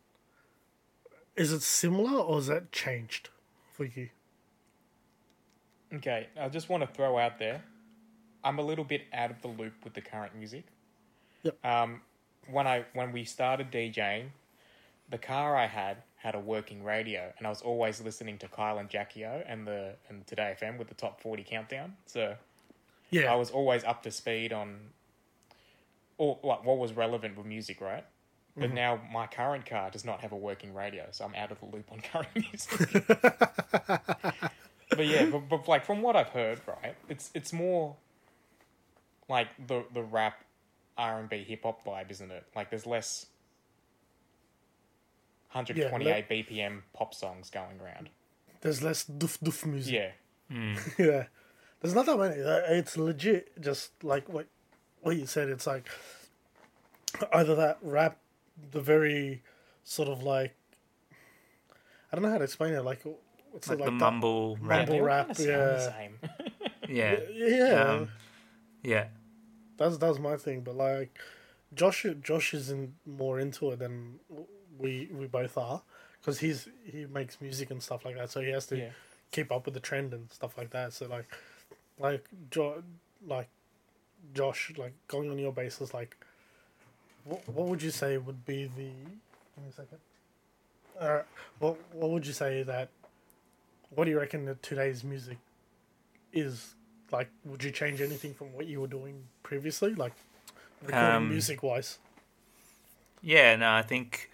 [1.34, 3.30] Is it similar or is that changed
[3.72, 4.10] for you?
[5.92, 7.64] Okay, I just want to throw out there,
[8.44, 10.64] I'm a little bit out of the loop with the current music.
[11.42, 11.66] Yep.
[11.66, 12.02] Um,
[12.48, 14.26] when I when we started DJing,
[15.08, 18.78] the car I had had a working radio, and I was always listening to Kyle
[18.78, 21.96] and Jackie O and the and 2Day FM with the top forty countdown.
[22.06, 22.36] So
[23.10, 24.90] Yeah, I was always up to speed on,
[26.18, 28.04] or what what was relevant with music, right?
[28.58, 28.74] But Mm-hmm.
[28.76, 31.66] now my current car does not have a working radio, so I'm out of the
[31.66, 32.88] loop on current music.
[34.90, 37.96] but yeah, but, but like from what I've heard, right, it's it's more
[39.28, 40.44] like the the rap,
[40.96, 42.44] R and B, hip hop vibe, isn't it?
[42.54, 43.26] Like there's less.
[45.54, 48.10] 128 BPM pop songs going around.
[48.60, 50.12] there's less doof doof music.
[50.50, 51.24] Yeah, yeah.
[51.80, 52.42] There's not that many.
[52.42, 54.46] Uh, It's legit, just like what
[55.02, 55.48] what you said.
[55.48, 55.88] It's like
[57.32, 58.18] either that rap,
[58.72, 59.42] the very
[59.84, 60.54] sort of like
[62.10, 62.82] I don't know how to explain it.
[62.84, 63.02] Like
[63.50, 64.88] what's Like, it the like mumble rap.
[64.88, 65.96] Mumble they rap, kinda sound the yeah.
[65.98, 66.18] same.
[66.88, 67.14] Yeah.
[67.16, 68.08] That, yeah, Um,
[68.82, 69.06] yeah.
[69.76, 70.62] that's that's my thing.
[70.62, 71.18] But like
[71.74, 74.20] Josh, Josh is in more into it than
[74.78, 75.82] we we both are
[76.20, 78.30] because he's he makes music and stuff like that.
[78.30, 78.90] So he has to Yeah.
[79.32, 80.92] keep up with the trend and stuff like that.
[80.92, 81.26] So like,
[81.98, 82.82] like jo-
[83.26, 83.48] like
[84.34, 86.16] Josh, like going on your basis, like,
[87.24, 88.90] what what would you say would be the?
[89.54, 89.98] Give me a second.
[90.98, 91.22] Uh,
[91.58, 92.88] what what would you say that?
[93.94, 95.38] What do you reckon that today's music
[96.32, 96.74] is
[97.12, 97.28] like?
[97.44, 100.12] Would you change anything from what you were doing previously, like
[100.82, 101.98] recording Um, music wise?
[103.22, 104.30] Yeah, no, I think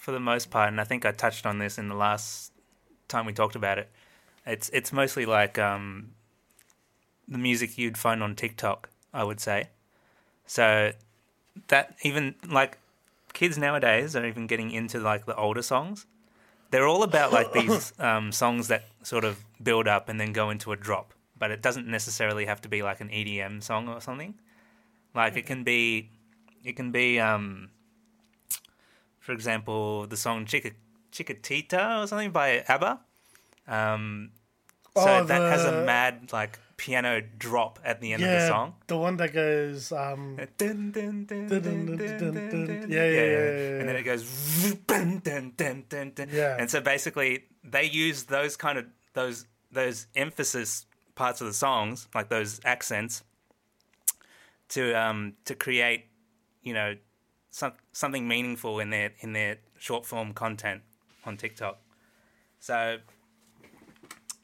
[0.00, 2.52] for the most part, and I think I touched on this in the last
[3.06, 3.90] time we talked about it.
[4.46, 6.12] It's it's mostly like um,
[7.28, 9.68] the music you'd find on TikTok, I would say.
[10.46, 10.92] So
[11.68, 12.78] that even like
[13.34, 16.06] kids nowadays are even getting into like the older songs.
[16.70, 20.48] They're all about like these um, songs that sort of build up and then go
[20.48, 24.00] into a drop, but it doesn't necessarily have to be like an EDM song or
[24.00, 24.32] something.
[25.14, 26.08] Like it can be,
[26.64, 27.68] it can be um,
[29.20, 30.76] for example, the song Chick-
[31.12, 33.00] Chiquitita or something by ABBA.
[33.68, 34.32] Um,
[34.96, 35.26] so oh, the...
[35.26, 38.74] that has a mad like piano drop at the end yeah, of the song.
[38.86, 40.36] The one that goes um
[42.88, 43.80] Yeah, yeah, yeah.
[43.80, 44.22] And then it goes
[46.32, 46.56] yeah.
[46.58, 52.08] And so basically they use those kind of those those emphasis parts of the songs,
[52.14, 53.22] like those accents,
[54.70, 56.06] to um to create,
[56.62, 56.96] you know,
[57.50, 60.82] some, something meaningful in their in their short form content
[61.24, 61.78] on TikTok
[62.58, 62.98] so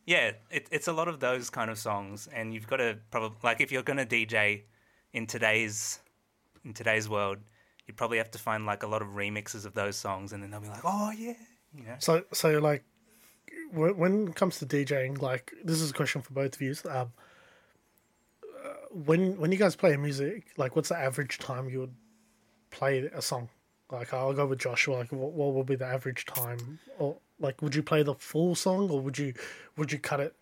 [0.05, 3.37] yeah it, it's a lot of those kind of songs and you've got to probably
[3.43, 4.63] like if you're going to DJ
[5.13, 6.01] in today's
[6.65, 7.39] in today's world
[7.87, 10.51] you'd probably have to find like a lot of remixes of those songs and then
[10.51, 11.35] they'll be like oh yeah
[11.75, 12.85] you know So, so like,
[13.73, 16.75] wh- when it comes to DJing, like, this is a question for both of you.
[16.89, 17.13] Um,
[18.65, 21.95] uh, when when you guys play music, like, what's the average time you would
[22.77, 23.49] play a song?
[23.91, 24.97] Like, I'll go with Joshua.
[24.97, 26.79] Like, what, what would be the average time?
[26.99, 29.33] Or like, would you play the full song, or would you
[29.77, 30.35] would you cut it?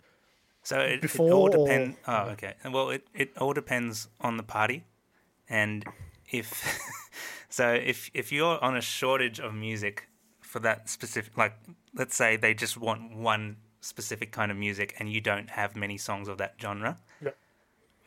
[0.63, 1.97] So it, it all depends.
[2.07, 2.53] Oh, okay.
[2.65, 4.83] Well, it, it all depends on the party,
[5.47, 5.85] and
[6.31, 6.47] if
[7.49, 10.07] so, if if you're on a shortage of music
[10.41, 11.53] for that specific, like
[11.93, 15.97] let's say they just want one specific kind of music, and you don't have many
[15.97, 17.31] songs of that genre, Yeah.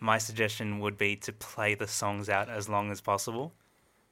[0.00, 3.52] my suggestion would be to play the songs out as long as possible,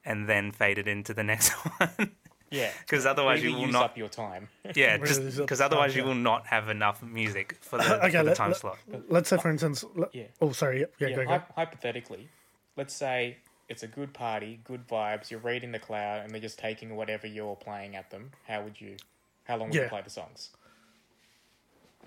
[0.07, 2.13] and then fade it into the next one.
[2.51, 4.49] Yeah, because otherwise really you will not use not- up your time.
[4.75, 6.09] yeah, Really just because otherwise time, you yeah.
[6.09, 8.79] will not have enough music for the, Okay, for the let- time let- slot.
[9.09, 10.25] Let's say, for instance, let- Yeah.
[10.41, 11.43] oh, sorry, yep, yeah, Yeah, go, go.
[11.57, 12.29] hypothetically,
[12.77, 13.39] let's say
[13.69, 15.29] it's a good party, good vibes.
[15.31, 18.31] You're reading the cloud, and they're just taking whatever you're playing at them.
[18.47, 18.97] How would you?
[19.45, 19.83] How long would Yeah.
[19.85, 20.51] you play the songs?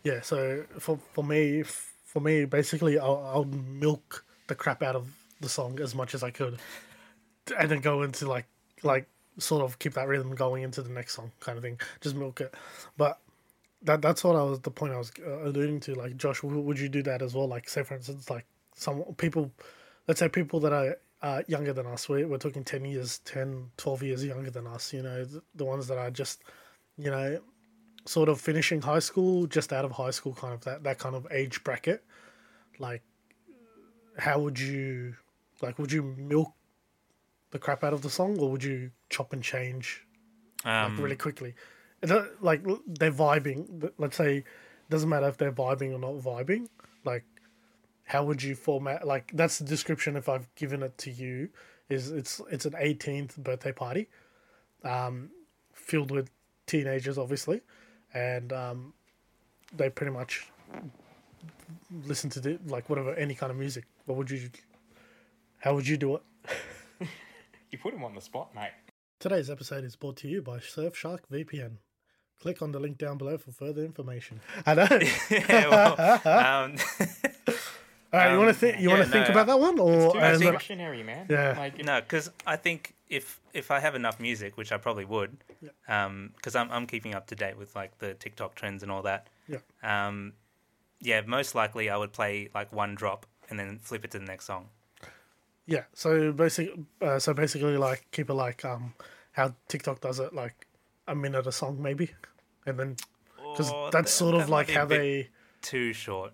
[0.04, 0.22] yeah.
[0.22, 5.10] So for for me, for me, basically, I'll, I'll milk the crap out of
[5.42, 6.60] the song as much as I could,
[7.58, 8.46] and then go into like
[8.84, 9.08] like
[9.38, 11.80] sort of keep that rhythm going into the next song, kind of thing.
[12.02, 12.54] Just milk it,
[12.98, 13.20] but.
[13.84, 15.96] That, that's what I was the point I was uh, alluding to.
[15.96, 17.48] Like Josh, would you do that as well?
[17.48, 19.54] Like, say for instance, like some people,
[20.06, 22.08] let's say people that are uh, younger than us.
[22.08, 25.66] We're, we're talking 10 years, 10, 12 years younger than us, you know, the, the
[25.66, 26.44] ones that are just,
[26.98, 27.40] you know,
[28.06, 31.16] sort of finishing high school, just out of high school, kind of that, that kind
[31.16, 32.04] of age bracket.
[32.80, 33.04] Like,
[34.18, 35.16] how would you,
[35.62, 36.54] like, would you milk
[37.52, 40.06] the crap out of the song or would you chop and change
[40.66, 41.56] Um, like, really quickly?
[42.42, 43.92] Like, they're vibing.
[43.98, 44.46] Let's say, it
[44.90, 46.68] doesn't matter if they're vibing or not vibing.
[47.04, 47.26] Like,
[48.06, 51.48] how would you format like that's the description if i've given it to you
[51.90, 54.10] is it's it's an 18th birthday party
[54.84, 55.30] um
[55.74, 56.32] filled with
[56.66, 57.62] teenagers obviously
[58.16, 58.94] and um
[59.78, 60.48] they pretty much
[62.06, 64.50] listen to the, like whatever any kind of music what would you
[65.60, 66.24] how would you do it
[67.72, 68.72] You put him on the spot, mate.
[69.20, 71.78] today's episode is brought to you by surfshark vpn
[72.42, 74.88] click on the link down below for further information i know
[75.30, 75.94] yeah, well,
[76.26, 76.76] um,
[78.14, 79.60] all right you want to Um, think you yeah, want to think no, about that
[79.60, 81.28] one or it's Too and then- discretionary, man.
[81.30, 81.56] Yeah.
[81.58, 85.38] Like, no, because I think if if I have enough music, which I probably would,
[85.86, 89.28] because I'm I'm keeping up to date with like the TikTok trends and all that.
[89.48, 89.60] Yeah.
[89.84, 90.34] Um,
[91.02, 94.26] yeah, most likely I would play like one drop and then flip it to the
[94.26, 94.70] next song.
[95.70, 98.96] Yeah, so basically, uh, so basically, like keep it like um
[99.34, 100.66] how TikTok does it, like
[101.08, 102.10] a minute a song maybe,
[102.66, 102.96] and then
[103.52, 105.30] because Or that's th- sort that of might like how they.
[105.62, 106.34] too short.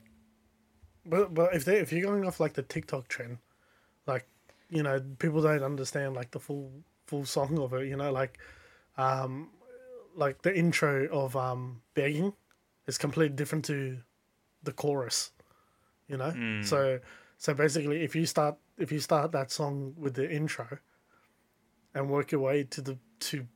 [1.05, 3.39] But but if they if you're going off like the TikTok trend,
[4.07, 4.25] like
[4.69, 6.71] you know people don't understand like the full
[7.05, 7.87] full song of it.
[7.89, 8.39] You know like,
[8.97, 9.49] um,
[10.15, 12.31] like the intro of um begging
[12.87, 13.97] is completely different to
[14.63, 15.31] the chorus.
[16.07, 16.31] You know,
[16.63, 16.99] so
[17.37, 20.79] so basically, if you start if you start that song with the intro,
[21.93, 23.47] and work your way to the to,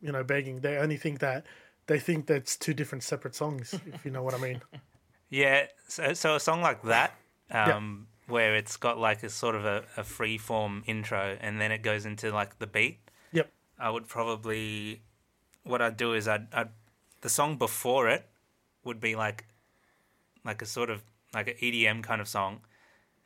[0.00, 1.44] you know, begging, they only think that
[1.86, 3.74] they think that's two different separate songs.
[3.92, 4.62] if you know what I mean.
[5.30, 7.14] Yeah, so, so a song like that,
[7.50, 11.70] um, where it's got like a sort of a, a free form intro and then
[11.70, 13.00] it goes into like the beat,
[13.32, 13.52] Yep.
[13.78, 15.02] I would probably,
[15.64, 16.70] what I'd do is I'd, I'd
[17.20, 18.26] the song before it
[18.84, 19.44] would be like,
[20.46, 21.02] like a sort of
[21.34, 22.60] like an EDM kind of song,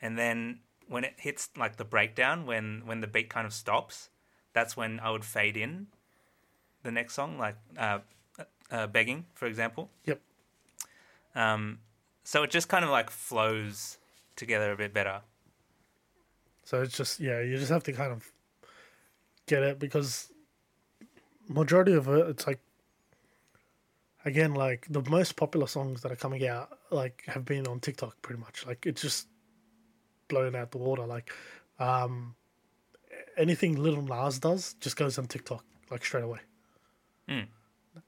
[0.00, 0.58] and then
[0.92, 4.10] when it hits like the breakdown, when when the beat kind of stops,
[4.52, 5.86] that's when I would fade in
[6.82, 8.00] the next song, like uh,
[8.70, 9.90] uh, begging, for example.
[10.04, 10.20] Yep.
[11.34, 11.78] Um,
[12.24, 13.96] so it just kind of like flows
[14.36, 15.22] together a bit better.
[16.64, 18.30] So it's just yeah, you just have to kind of
[19.46, 20.30] get it because
[21.48, 22.60] majority of it, it's like
[24.24, 28.20] again like the most popular songs that are coming out like have been on TikTok
[28.20, 28.66] pretty much.
[28.66, 29.28] Like it's just
[30.32, 31.06] blown out the water.
[31.06, 31.30] Like
[31.78, 32.34] um
[33.36, 36.40] anything Lil Nas does just goes on TikTok like straight away.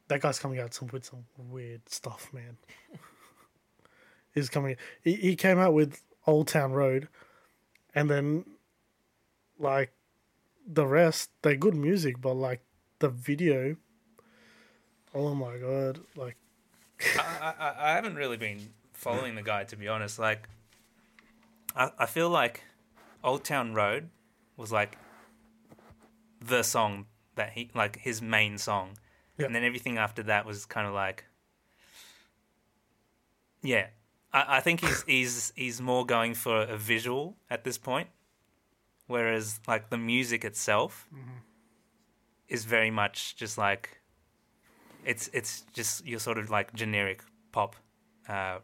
[0.08, 2.56] That guy's coming out some with some weird stuff, man.
[4.34, 4.76] He's coming.
[5.02, 7.08] He, he came out with Old Town Road,
[7.94, 8.44] and then
[9.58, 9.92] like
[10.66, 12.62] the rest, they're good music, but like
[12.98, 13.76] the video,
[15.14, 16.00] oh my god!
[16.16, 16.36] Like
[17.18, 20.18] I, I, I haven't really been following the guy to be honest.
[20.18, 20.48] Like,
[21.74, 22.62] I, I feel like
[23.22, 24.10] Old Town Road
[24.56, 24.96] was like
[26.40, 27.06] the song
[27.36, 28.96] that he like his main song,
[29.38, 29.46] Yeah.
[29.46, 31.24] and then everything after that was kind of like,
[33.62, 33.88] yeah.
[34.32, 38.08] I, I think he's he's he's more going for a visual at this point,
[39.06, 41.08] whereas like the music itself
[42.48, 44.00] is very much just like
[45.04, 47.76] it's it's just your sort of like generic pop,
[48.28, 48.58] uh,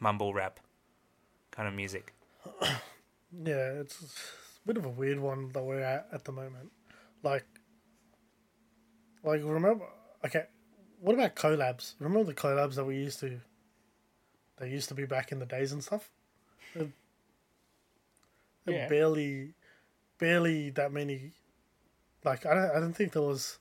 [0.00, 0.60] mumble rap
[1.50, 2.14] kind of music.
[3.44, 6.70] yeah, it's, a bit of a weird one that we're at at the moment.
[7.22, 7.46] Like,
[9.22, 9.86] like remember?
[10.24, 10.44] Okay,
[11.00, 11.94] what about collabs?
[11.98, 13.40] Remember the collabs that we used to?
[14.58, 16.10] They used to be back in the days and stuff.
[16.74, 16.88] They're,
[18.64, 18.88] they're Yeah.
[18.88, 19.54] barely,
[20.18, 21.32] barely that many.
[22.24, 23.58] Like I don't, I don't think there was.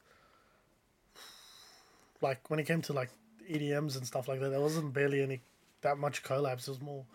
[2.21, 3.09] Like when it came to like
[3.49, 5.39] EDMs and stuff like that, there wasn't barely any
[5.81, 6.63] that much collabs.
[6.63, 7.05] It was more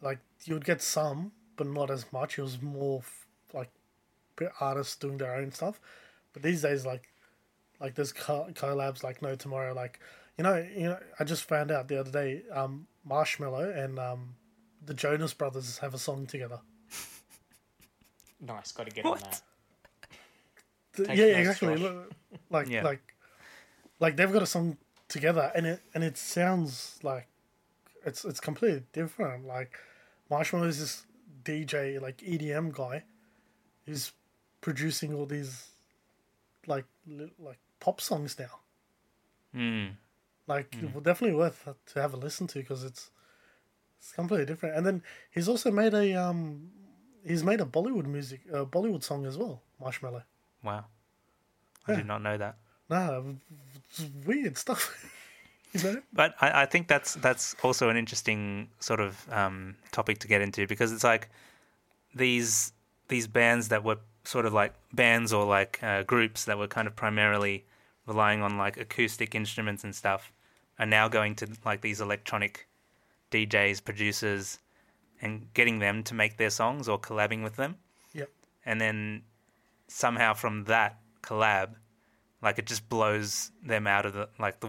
[0.00, 2.38] like you would get some, but not as much.
[2.38, 3.70] It was more f- like
[4.60, 5.80] artists doing their own stuff.
[6.32, 7.08] But these days, like
[7.80, 9.74] like there's co- collabs like No Tomorrow.
[9.74, 10.00] Like
[10.36, 14.34] you know, you know, I just found out the other day, um, Marshmello and um,
[14.84, 16.60] the Jonas Brothers have a song together.
[18.40, 19.40] nice, got to get on that.
[20.96, 21.74] Th- yeah, exactly.
[21.74, 21.80] Josh.
[21.82, 22.12] Look,
[22.50, 22.82] Like Yeah.
[22.84, 23.14] like
[24.00, 24.76] like they've got a song
[25.08, 27.26] together, and it and it sounds like
[28.08, 29.46] it's it's completely different.
[29.46, 29.78] Like
[30.30, 31.06] Marshmello is this
[31.44, 33.04] DJ like EDM guy.
[33.86, 34.12] He's
[34.60, 35.68] producing all these
[36.66, 38.58] like li- like pop songs now.
[39.54, 39.86] Hmm.
[40.46, 43.10] Like well, definitely worth to have a listen to because it's
[43.98, 44.76] it's completely different.
[44.76, 46.70] And then he's also made a um
[47.24, 49.62] he's made a Bollywood music uh, Bollywood song as well.
[49.80, 50.22] Marshmello.
[50.64, 50.86] Wow.
[51.86, 52.56] I did not know that.
[52.90, 53.22] Nah,
[54.26, 55.14] weird stuff.
[55.72, 56.02] you know?
[56.12, 60.40] But I, I think that's that's also an interesting sort of um, topic to get
[60.40, 61.28] into because it's like
[62.14, 62.72] these
[63.08, 66.86] these bands that were sort of like bands or like uh, groups that were kind
[66.86, 67.64] of primarily
[68.06, 70.32] relying on like acoustic instruments and stuff
[70.78, 72.66] are now going to like these electronic
[73.30, 74.58] DJs, producers,
[75.20, 77.76] and getting them to make their songs or collabing with them,
[78.14, 78.30] Yep.
[78.64, 79.22] and then
[79.88, 81.74] somehow from that collab,
[82.42, 84.68] like it just blows them out of the like the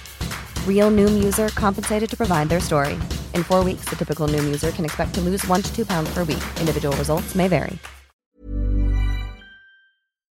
[0.67, 2.93] Real Noom user compensated to provide their story.
[3.35, 6.11] In four weeks, the typical Noom user can expect to lose one to two pounds
[6.11, 6.43] per week.
[6.59, 7.77] Individual results may vary.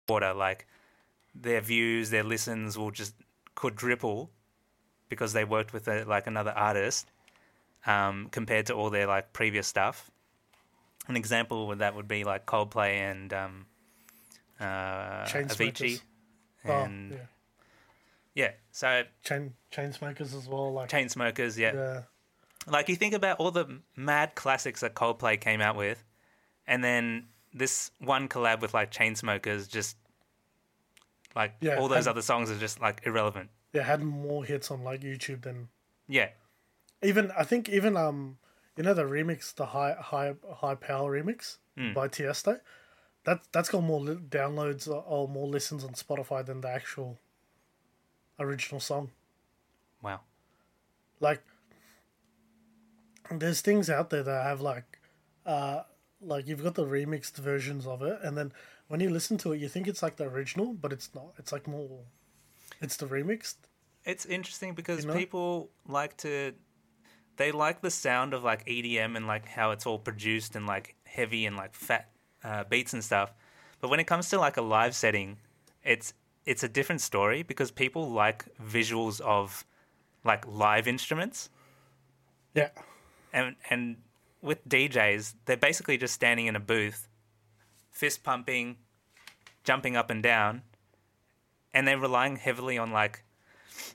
[0.06, 0.66] quarter, like
[1.34, 3.14] their views, their listens will just
[3.54, 4.30] quadruple
[5.08, 7.06] because they worked with a, like another artist
[7.86, 10.10] um, compared to all their like previous stuff.
[11.08, 13.66] An example of that would be like Coldplay and um,
[14.60, 16.00] uh, Avicii, Chainsmokers.
[16.64, 17.22] and oh, yeah.
[18.34, 20.72] Yeah, so Chain chain smokers as well.
[20.72, 21.72] Like chain smokers, yeah.
[21.74, 22.00] yeah.
[22.66, 26.02] Like you think about all the mad classics that Coldplay came out with,
[26.66, 29.96] and then this one collab with like Chainsmokers, just
[31.36, 33.50] like Yeah, all those and- other songs are just like irrelevant.
[33.72, 35.68] Yeah, had more hits on like YouTube than
[36.08, 36.28] Yeah,
[37.02, 38.38] even I think even um
[38.76, 41.58] you know the remix the high high high power remix
[41.92, 42.60] by Tiesto
[43.24, 47.18] that that's got more li- downloads or, or more listens on Spotify than the actual
[48.38, 49.10] original song.
[50.02, 50.20] wow.
[51.20, 51.42] Like
[53.30, 54.98] there's things out there that have like
[55.46, 55.82] uh
[56.20, 58.52] like you've got the remixed versions of it and then
[58.88, 61.32] when you listen to it you think it's like the original but it's not.
[61.38, 62.00] It's like more
[62.80, 63.56] it's the remixed.
[64.04, 65.16] It's interesting because You know?
[65.16, 66.52] people like to
[67.36, 70.94] they like the sound of like EDM and like how it's all produced and like
[71.04, 72.10] heavy and like fat
[72.44, 73.32] uh, beats and stuff.
[73.80, 75.38] But when it comes to like a live setting,
[75.82, 76.14] it's
[76.46, 79.64] it's a different story because people like visuals of
[80.24, 81.48] like live instruments
[82.54, 82.70] Yeah.
[83.32, 83.96] and and
[84.42, 87.08] with DJs, they're basically just standing in a booth,
[87.90, 88.76] fist pumping,
[89.64, 90.60] jumping up and down,
[91.72, 93.24] and they're relying heavily on like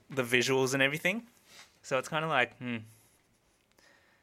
[0.10, 1.28] the visuals and everything.
[1.84, 2.78] So it's kind of like, hmm,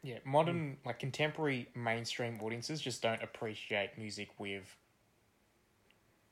[0.02, 4.64] Yeah, modern, like contemporary mainstream audiences just don't appreciate music with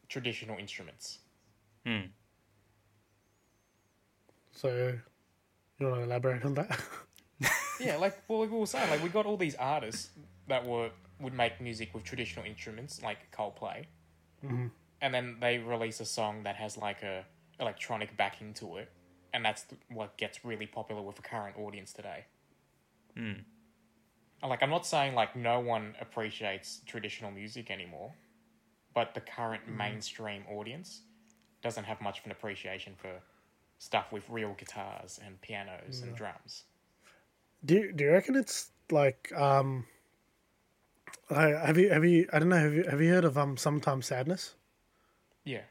[0.09, 1.19] traditional instruments.
[1.87, 2.07] Hmm.
[4.53, 4.95] So
[5.79, 6.81] you want to elaborate on that?
[7.81, 10.11] Yeah, like well, we were saying, like we got all these artists
[10.49, 13.87] that were would make music with traditional instruments, like Coldplay,
[14.45, 14.67] mm-hmm.
[15.01, 17.25] and then they release a song that has like a
[17.61, 18.91] electronic backing to it,
[19.33, 22.25] and that's th- what gets really popular with the current audience today.
[23.17, 23.43] Hmm.
[24.43, 28.13] And like, I'm not saying like no one appreciates traditional music anymore,
[28.95, 29.79] but the current mm-hmm.
[29.79, 31.03] mainstream audience
[31.65, 33.11] doesn't have much of an appreciation for
[33.79, 36.65] stuff with real guitars and pianos and drums.
[37.65, 39.87] Do you, do you reckon it's like um
[41.31, 43.57] I, have you have you I don't know have you have you heard of um
[43.57, 44.55] Summertime Sadness?
[45.45, 45.63] Yeah.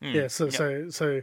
[0.00, 0.28] yeah.
[0.28, 1.22] So so so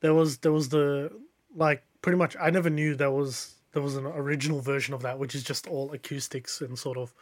[0.00, 1.10] there was there was the
[1.56, 5.18] like pretty much I never knew there was there was an original version of that
[5.18, 7.14] which is just all acoustics and sort of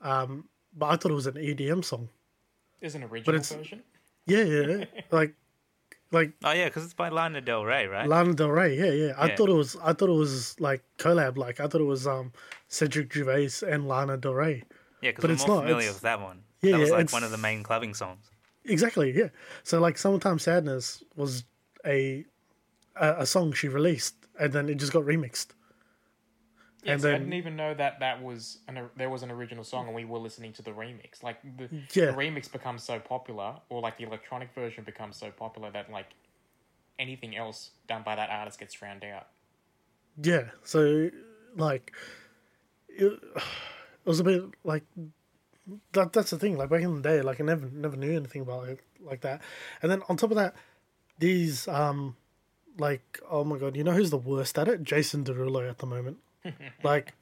[0.00, 2.08] um but I thought it was an EDM song.
[2.80, 3.82] There's an original it's- version.
[4.26, 5.34] Yeah, yeah, like
[6.10, 8.08] like Oh yeah, because it's by Lana Del Rey, right?
[8.08, 8.76] Lana Del Rey.
[8.78, 9.12] Yeah, yeah.
[9.18, 11.36] I thought it was I thought it was like collab.
[11.36, 12.32] Like I thought it was um
[12.68, 14.64] Cedric Gervais and Lana Del Rey.
[15.02, 16.42] yeah, because I'm it's more not, familiar it's- with that one.
[16.62, 18.30] Yeah, that was yeah, like one of the main clubbing songs.
[18.64, 19.14] Exactly.
[19.14, 19.28] Yeah.
[19.64, 21.44] So like "Summertime Sadness" was
[21.84, 22.24] a
[22.96, 25.48] a, a song she released, and then it just got remixed.
[26.86, 29.94] So I didn't even know that that was an, there was an original song, and
[29.94, 31.22] we were listening to the remix.
[31.22, 32.06] Like the, Yeah.
[32.06, 36.10] the remix becomes so popular, or like the electronic version becomes so popular that like
[36.98, 39.26] anything else done by that artist gets drowned out.
[40.22, 40.50] yeah.
[40.62, 41.10] So
[41.56, 41.92] like
[42.88, 43.42] it, it
[44.04, 44.84] was a bit like
[45.92, 46.12] that.
[46.12, 46.56] That's the thing.
[46.56, 49.40] Like back in the day, like I never never knew anything about it like that.
[49.82, 50.54] And then on top of that,
[51.18, 52.16] these um
[52.78, 54.82] like oh my god, you know who's the worst at it?
[54.82, 56.18] Jason Derulo at the moment.
[56.82, 57.14] like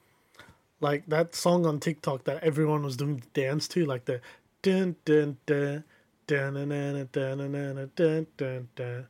[0.81, 4.21] like that song on TikTok that everyone was doing the dance to, like the
[4.63, 5.85] dun dun dun
[6.27, 9.09] dun dun dun dun dun dun dun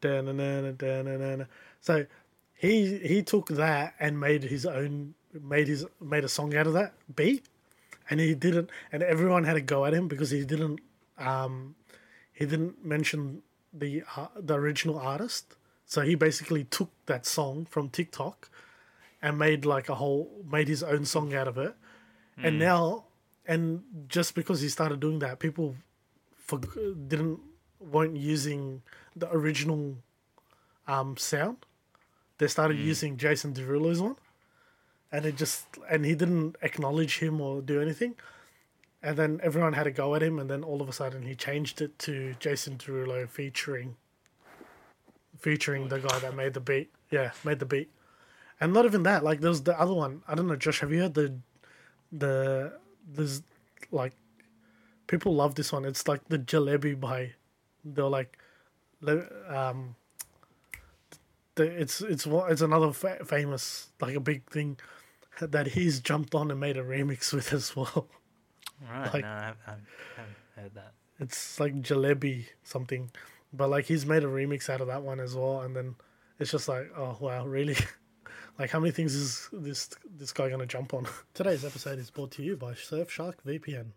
[0.00, 1.46] dun dun dun dun dun.
[1.80, 2.06] So
[2.54, 6.72] he he took that and made his own made his made a song out of
[6.74, 7.44] that beat,
[8.10, 10.80] and he didn't, and everyone had to go at him because he didn't
[11.18, 11.74] um
[12.32, 13.42] he didn't mention
[13.72, 15.56] the uh, the original artist.
[15.86, 18.50] So he basically took that song from TikTok
[19.22, 21.74] and made like a whole made his own song out of it.
[22.36, 23.04] And now
[23.46, 25.76] and just because he started doing that, people
[26.36, 27.40] for, didn't
[27.78, 28.82] weren't using
[29.14, 29.96] the original
[30.88, 31.58] um sound.
[32.38, 34.16] They started using Jason Derulo's one.
[35.12, 38.16] And it just and he didn't acknowledge him or do anything.
[39.02, 41.34] And then everyone had a go at him, and then all of a sudden he
[41.34, 43.96] changed it to Jason Derulo featuring
[45.38, 46.92] featuring the guy that made the beat.
[47.10, 47.90] Yeah, made the beat.
[48.62, 50.22] And not even that, like there's the other one.
[50.28, 51.34] I don't know, Josh, have you heard the
[52.12, 52.72] the
[53.12, 53.42] there's
[53.90, 54.12] like
[55.08, 55.84] people love this one.
[55.84, 57.32] It's like the Jalebi by
[57.84, 58.38] they're like
[59.48, 59.96] um
[61.56, 64.78] the, it's it's it's another fa- famous like a big thing
[65.40, 68.06] that he's jumped on and made a remix with as well.
[68.88, 69.12] Right?
[69.12, 69.70] Like- no, I haven't, I
[70.20, 70.92] haven't heard that.
[71.18, 73.10] It's like Jalebi something,
[73.52, 75.96] but like he's made a remix out of that one as well, and then
[76.38, 77.76] it's just like, oh wow, really?
[78.58, 81.06] like how many things is this this guy gonna jump on?
[81.34, 83.92] Today's episode is brought to you by Surfshark VPN.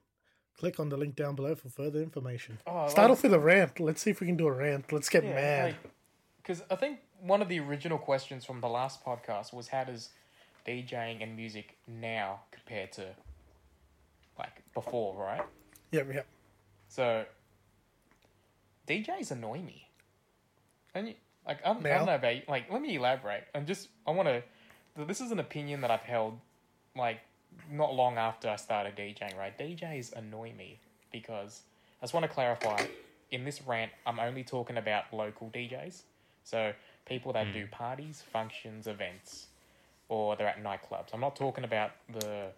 [0.58, 2.58] Click on the link down below for further information.
[2.66, 3.80] Oh, Start like- off with a rant.
[3.80, 4.91] Let's see if we can do a rant.
[4.91, 5.76] Let's get mad.
[6.38, 10.10] Because I think one of the original questions from the last podcast was how does
[10.66, 13.06] DJing and music now compare to
[14.39, 15.41] like before, right?
[15.91, 16.22] yeah, yeah.
[16.88, 17.26] So
[18.88, 19.89] DJs annoy me.
[20.93, 21.14] And you,
[21.48, 21.98] like I don't, I Now?
[21.98, 22.41] don't know about you.
[22.48, 23.43] like let me elaborate.
[23.54, 24.43] And just I want to.
[25.06, 26.39] This is an opinion that I've held
[26.96, 27.20] like
[27.72, 29.38] not long after I started DJing.
[29.38, 30.80] Right, DJs annoy me
[31.12, 31.62] because
[32.02, 32.86] I just want to clarify.
[33.32, 36.02] In this rant, I'm only talking about local DJs.
[36.43, 36.74] So
[37.06, 39.48] people that do parties, functions, events,
[40.10, 41.08] or they're at nightclubs.
[41.14, 42.52] I'm not talking about the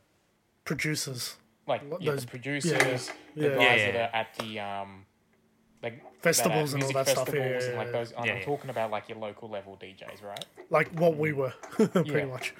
[0.65, 1.35] Producers,
[1.65, 2.71] like yeah, those- the producers,
[3.35, 3.55] yeah, the yeah.
[3.55, 5.05] guys Yeah, that are at the um,
[5.83, 7.91] like Festivals and all that stuff, yeah, festivals yeah, and like yeah.
[7.93, 8.13] those.
[8.17, 8.45] I'm Yeah, yeah.
[8.45, 10.45] talking about like your local level DJs, right?
[10.69, 12.25] like what we were, pretty Yeah.
[12.25, 12.53] much.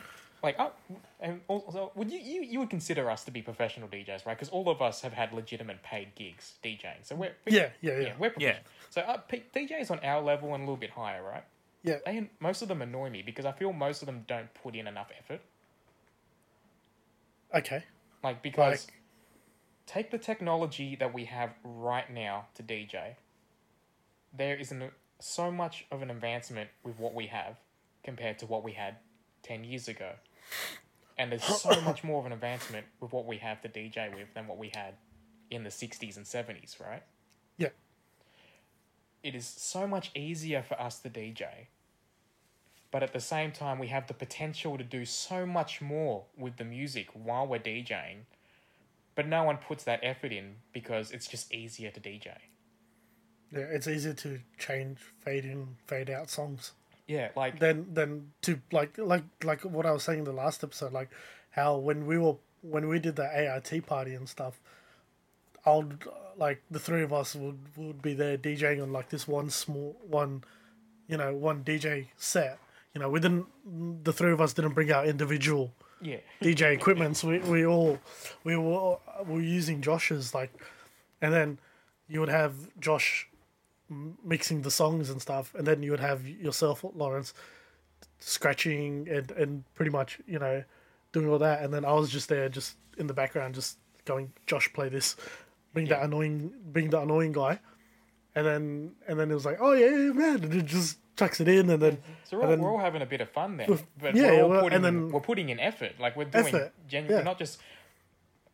[0.44, 0.72] Like, oh,
[1.20, 4.38] and also, would you, you you would consider us to be professional DJs, right?
[4.38, 8.14] Because all of us have had legitimate paid gigs DJing, so we're Yeah, yeah, yeah.
[8.20, 8.60] we're Yeah.
[8.60, 8.64] professional.
[8.92, 11.44] So uh, P- DJs on our level and a little bit higher, right?
[11.84, 14.76] Yeah, They most of them annoy me because I feel most of them don't put
[14.76, 15.42] in enough effort.
[17.56, 17.84] okay.
[18.24, 18.94] Like because Like-
[19.88, 23.16] take the technology that we have right now to DJ.
[24.38, 27.58] There is an, so much of an advancement with what we have
[28.04, 28.98] compared to what we had
[29.42, 30.12] ten years ago,
[31.18, 34.34] and there's so much more of an advancement with what we have to DJ with
[34.36, 34.94] than what we had
[35.50, 37.04] in the '60s and '70s, right?
[37.58, 37.70] Yeah,
[39.24, 41.68] It is so much easier for us to DJ.
[42.92, 46.58] But at the same time, we have the potential to do so much more with
[46.58, 48.26] the music while we're DJing.
[49.18, 52.28] But no one puts that effort in because it's just easier to DJ.
[53.52, 53.62] yeah.
[53.62, 56.74] It's easier to change, fade in, fade out songs.
[57.08, 60.64] Yeah, like then than to like like like what I was saying in the last
[60.64, 61.10] episode, like
[61.50, 64.60] how when we were when we did the AIT party and stuff,
[65.66, 65.90] I'll
[66.36, 69.96] like the three of us would would be there DJing on like this one small
[70.08, 70.44] one,
[71.08, 72.60] you know, one DJ set.
[72.94, 73.48] You know, we didn't
[74.04, 76.18] the three of us didn't bring our individual Yeah.
[76.42, 77.18] DJ equipment.
[77.18, 78.00] So we, we all
[78.44, 80.52] we were we were using Josh's like,
[81.22, 81.60] and then
[82.08, 83.28] you would have Josh
[84.24, 87.34] mixing the songs and stuff, and then you would have yourself, Lawrence,
[88.20, 90.64] scratching and and pretty much you know
[91.12, 94.32] doing all that, and then I was just there, just in the background, just going,
[94.46, 95.16] Josh, play this,
[95.74, 97.60] being that annoying, being the annoying guy,
[98.38, 101.40] and then and then it was like, oh yeah, yeah man, and it just chucks
[101.42, 103.30] it in, and then So we're and all, then- we're all having a bit of
[103.30, 103.68] fun then,
[104.00, 105.94] but yeah, we're all well, putting and then- we're putting in effort.
[106.00, 107.12] Like we're doing Effort, genuine.
[107.12, 107.18] yeah.
[107.20, 107.60] We're not just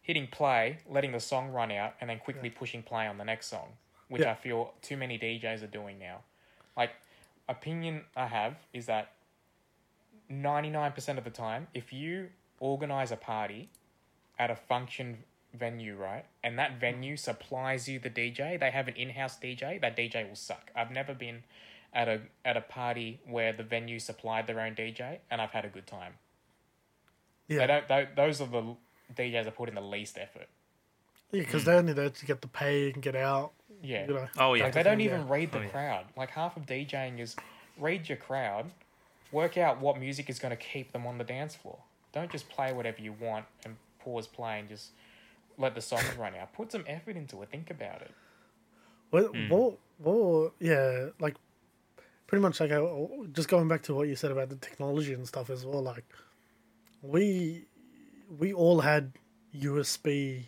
[0.01, 3.47] hitting play, letting the song run out, and then quickly pushing play on the next
[3.47, 3.69] song,
[4.09, 4.31] which Yeah.
[4.31, 6.19] I feel too many DJs are doing now.
[6.77, 6.91] Like
[7.49, 9.11] opinion I have is that
[10.29, 12.29] ninety nine percent of the time, if you
[12.59, 13.69] organize a party
[14.39, 15.17] at a function
[15.53, 16.79] venue, right, and that mm.
[16.79, 20.71] venue supplies you the DJ, they have an in house DJ, that DJ will suck.
[20.75, 21.43] I've never been
[21.93, 25.65] at a at a party where the venue supplied their own DJ, and I've had
[25.65, 26.13] a good time.
[27.47, 27.87] yeah, They don't.
[27.87, 28.75] Tho- those are the
[29.15, 30.47] DJs that put in the least effort.
[31.31, 31.65] Yeah, because mm.
[31.65, 33.51] they're only there to get the pay and get out.
[33.81, 34.07] Yeah.
[34.07, 34.65] You know, Oh, yeah.
[34.65, 35.05] Like, they don't Yeah.
[35.07, 35.69] even read the Oh, yeah.
[35.69, 36.05] crowd.
[36.15, 37.35] Like half of DJing is
[37.77, 38.71] read your crowd,
[39.31, 41.79] work out what music is going to keep them on the dance floor.
[42.11, 44.91] Don't just play whatever you want and pause play and just
[45.57, 46.53] let the song run out.
[46.53, 47.49] Put some effort into it.
[47.49, 48.11] Think about it.
[49.09, 51.35] What, what, what, yeah, like
[52.27, 52.71] pretty much like
[53.33, 55.81] just going back to what you said about the technology and stuff as well.
[55.83, 56.05] Like
[57.01, 57.65] we
[58.39, 59.13] we all had
[59.55, 60.45] USB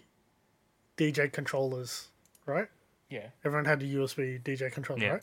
[0.97, 2.07] DJ controllers,
[2.45, 2.67] right?
[3.09, 3.27] Yeah.
[3.43, 5.09] Everyone had a USB DJ controller, Yeah.
[5.11, 5.21] right?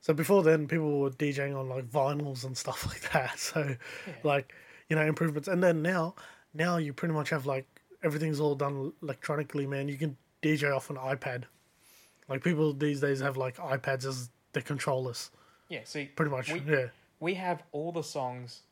[0.00, 3.38] So before then, people were DJing on like vinyls and stuff like that.
[3.38, 3.76] So,
[4.22, 4.54] like
[4.88, 5.48] you know, improvements.
[5.48, 6.14] And then now,
[6.54, 7.66] now you pretty much have like
[8.02, 9.66] everything's all done electronically.
[9.66, 11.44] Man, you can DJ off an iPad.
[12.28, 15.30] Like people these days have like iPads as the controllers,
[15.68, 15.80] Yeah.
[15.84, 16.52] See, pretty much.
[16.52, 16.86] We, yeah,
[17.20, 18.62] we have all the songs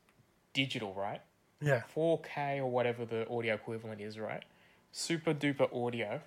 [0.55, 1.21] digital, right?
[1.61, 4.45] yeah, 4K or whatever the audio equivalent is, right?
[4.93, 6.21] Super duper audio.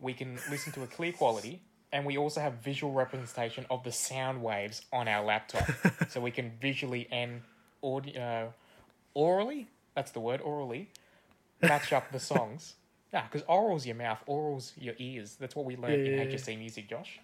[0.00, 1.60] We can listen to a clear quality,
[1.92, 5.68] and we also have visual representation of the sound waves on our laptop,
[6.08, 7.42] so we can visually and
[7.82, 8.46] audio, uh,
[9.14, 9.66] orally.
[9.96, 10.88] That's the word, orally,
[11.62, 12.74] match up the songs.
[13.12, 15.34] Yeah, because oral's your mouth, oral's your ears.
[15.40, 16.32] That's what we learned Yeah, in yeah.
[16.32, 17.18] HSC music, Josh.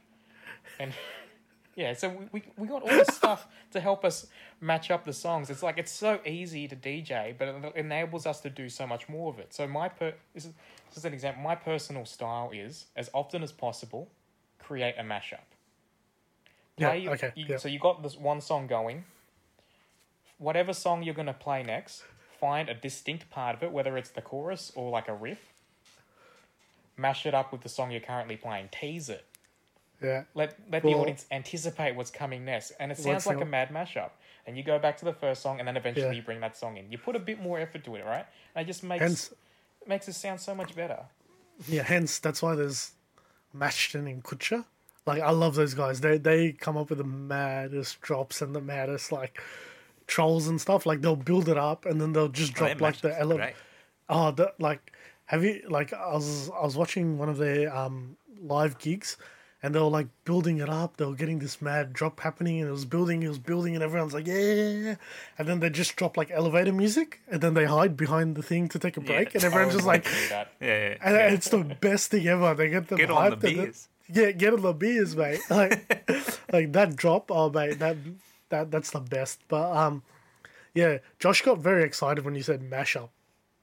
[0.81, 0.93] And
[1.77, 4.27] yeah, so we, we, we got all this stuff to help us
[4.61, 5.49] match up the songs.
[5.49, 9.09] It's like it's so easy to DJ, but it enables us to do so much
[9.09, 9.55] more of it.
[9.55, 10.55] So my per this is,
[10.89, 11.41] this is an example.
[11.45, 14.09] My personal style is as often as possible,
[14.59, 15.39] create a mashup.
[16.79, 17.59] Yeah, okay, you- yeah.
[17.59, 19.05] So you got this one song going.
[20.39, 22.03] Whatever song you're gonna play next,
[22.41, 25.41] find a distinct part of it, whether it's the chorus or like a riff.
[26.97, 28.71] Mash it up with the song you're currently playing.
[28.73, 29.25] Tease it.
[30.03, 30.25] yeah.
[30.35, 34.11] Let let the audience anticipate what's coming next, and it sounds like a mad mashup.
[34.47, 36.13] And you go back to the first song, and then eventually Yeah.
[36.13, 36.91] you bring that song in.
[36.91, 38.25] You put a bit more effort to it, right?
[38.55, 39.35] And it just makes Hence,
[39.87, 41.01] makes it sound so much better.
[41.69, 42.93] yeah, hence that's why there's
[43.55, 44.65] Mashd N Kutcher.
[45.05, 46.01] Like I love those guys.
[46.01, 49.41] They they come up with the maddest drops and the maddest like
[50.07, 50.87] trolls and stuff.
[50.87, 53.13] Like they'll build it up and then they'll just Oh, drop that like the mashups
[53.17, 53.41] are element.
[53.41, 53.55] great.
[54.09, 54.93] Oh, the, like
[55.27, 59.17] have you like I was I was watching one of their um live gigs,
[59.63, 60.97] and they were like building it up.
[60.99, 63.83] They were getting this mad drop happening, and it was building, it was building, and
[63.83, 64.95] everyone's like yeah, yeah, yeah.
[65.39, 68.69] and then they just drop like elevator music, and then they hide behind the thing
[68.69, 70.05] to take a break, and everyone's just like.
[70.05, 70.53] love to do that.
[70.61, 70.97] Yeah, yeah.
[71.03, 71.33] And yeah.
[71.33, 72.55] it's the best thing ever.
[72.55, 73.89] They get them Get on the hyped then- beers.
[74.09, 75.41] Yeah, get on the beers, mate.
[75.51, 76.09] Like,
[76.53, 77.33] like that drop.
[77.33, 77.97] Oh, mate, that
[78.51, 79.41] that that's the best.
[79.49, 80.03] But um,
[80.75, 83.09] yeah, Josh got very excited when you said mashup.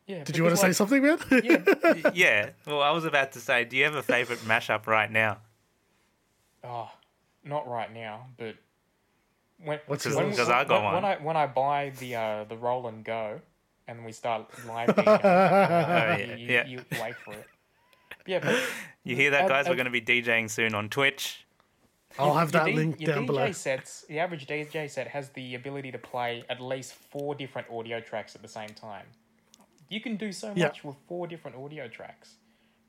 [0.08, 0.24] Yeah.
[0.24, 1.18] Did you want to say something, man?
[1.44, 2.12] Yeah.
[2.14, 2.50] yeah.
[2.68, 5.38] Well, I was about to say, do you have a favorite mashup right now?
[6.66, 6.90] oh,
[7.44, 8.56] not right now, but
[9.64, 10.36] when What's when, yours?
[10.36, 10.94] Because I got when, one.
[10.96, 13.40] when I when I buy the uh, the roll and go,
[13.88, 16.66] and we start live DJing, uh, yeah, you, yeah.
[16.66, 17.46] you, you wait for it.
[18.26, 18.58] Yeah, but
[19.04, 19.66] You hear that, At- guys?
[19.66, 21.43] We're at- going to be DJing soon on Twitch.
[22.20, 23.52] I'll have that D- link your down DJ below.
[23.52, 28.00] sets, the average DJ set has the ability to play at least four different audio
[28.00, 29.06] tracks at the same time.
[29.90, 30.66] You can do so Yeah.
[30.66, 32.36] much with four different audio tracks,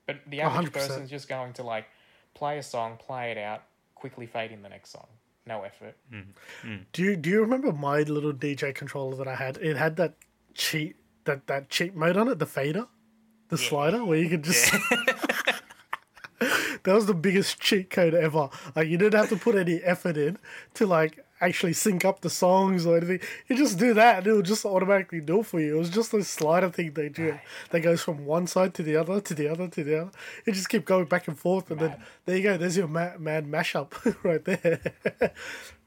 [0.06, 0.72] but the average 100%.
[0.72, 1.86] person's just going to like
[2.34, 3.62] play a song, play it out,
[3.94, 5.06] quickly fade in the next song.
[5.46, 5.96] No effort.
[6.12, 6.68] Mm-hmm.
[6.70, 6.82] Mm-hmm.
[6.92, 9.58] Do you do you remember my little DJ controller that I had?
[9.58, 10.14] It had that
[10.54, 12.86] cheat that that cheat mode on it, the fader,
[13.48, 14.72] the slider, where you could just.
[16.84, 18.48] that was the biggest cheat code ever.
[18.76, 20.38] Like you didn't have to put any effort in
[20.74, 23.20] to like actually sync up the songs or anything.
[23.48, 25.76] You just do that and it'll just automatically do it for you.
[25.76, 27.38] It was just a slider thing they do
[27.70, 30.10] that goes from one side to the other to the other to the other.
[30.46, 32.56] You just keep going back and forth and then there you go.
[32.56, 34.80] There's your ma- mad mashup right there.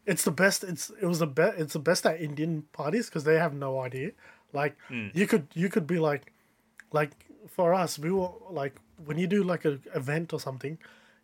[0.05, 0.63] It's the best.
[0.63, 1.59] It's it was the best.
[1.59, 4.11] It's the best at Indian parties because they have no idea.
[4.53, 5.07] Like Hmm.
[5.13, 6.31] you could you could be like,
[6.93, 7.11] like
[7.58, 10.78] for us, we were like when you do like an event or something,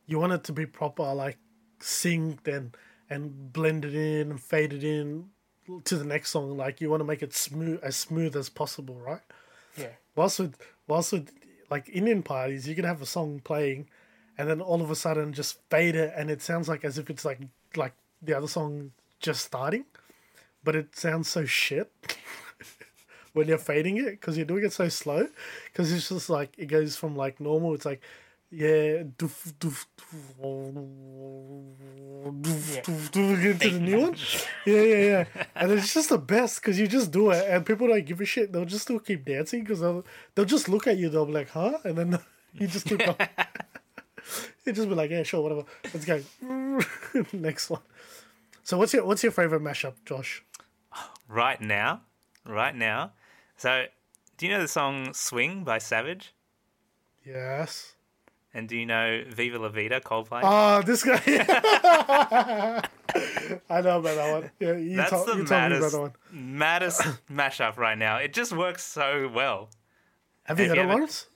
[0.07, 1.37] you want it to be proper, like
[1.79, 2.75] synced and
[3.09, 5.29] and blended in and faded in
[5.85, 6.57] to the next song.
[6.57, 9.21] Like you want to make it smooth as smooth as possible, right?
[9.77, 9.93] Yeah.
[10.15, 10.57] Whilst with
[10.87, 11.29] whilst with
[11.69, 13.87] like Indian parties, you can have a song playing,
[14.37, 17.09] and then all of a sudden just fade it, and it sounds like as if
[17.11, 17.39] it's like
[17.75, 19.85] like the other song just starting,
[20.63, 21.91] but it sounds so shit
[23.33, 25.27] when you're fading it because you're doing it so slow.
[25.65, 28.01] Because it's just like it goes from like normal, it's like
[28.55, 30.63] yeah, doof, doof, doof,
[32.41, 34.15] doof, doof, into the new one.
[34.65, 35.25] Yeah, yeah, yeah.
[35.55, 38.25] And it's just the best because you just do it, and people don't give a
[38.25, 38.51] shit.
[38.53, 40.05] They'll just still keep dancing because they'll
[40.35, 41.09] they'll just look at you.
[41.09, 42.19] They'll be like, "Huh?" And then
[42.53, 43.15] you just keep going.
[44.65, 45.63] you just be like, "Yeah, sure, whatever.
[45.91, 46.21] Let's go."
[47.33, 47.81] Next one.
[48.63, 50.43] So, what's your what's your favorite mashup, Josh?
[51.27, 52.01] Right now,
[52.45, 53.13] right now.
[53.63, 53.85] So,
[54.35, 56.33] do you know the song "Swing" by Savage?
[57.25, 57.93] Yes.
[58.53, 60.41] And do you know "Viva La Vida" Coldplay?
[60.43, 61.21] Oh, this guy.
[63.69, 64.51] I know about that one.
[64.59, 66.11] Yeah, you, That's told, the you told me about maddest, that one.
[66.29, 67.01] maddest
[67.31, 68.17] mashup right now.
[68.17, 69.69] It just works so well.
[70.43, 71.27] Have you Have heard you it ever- once?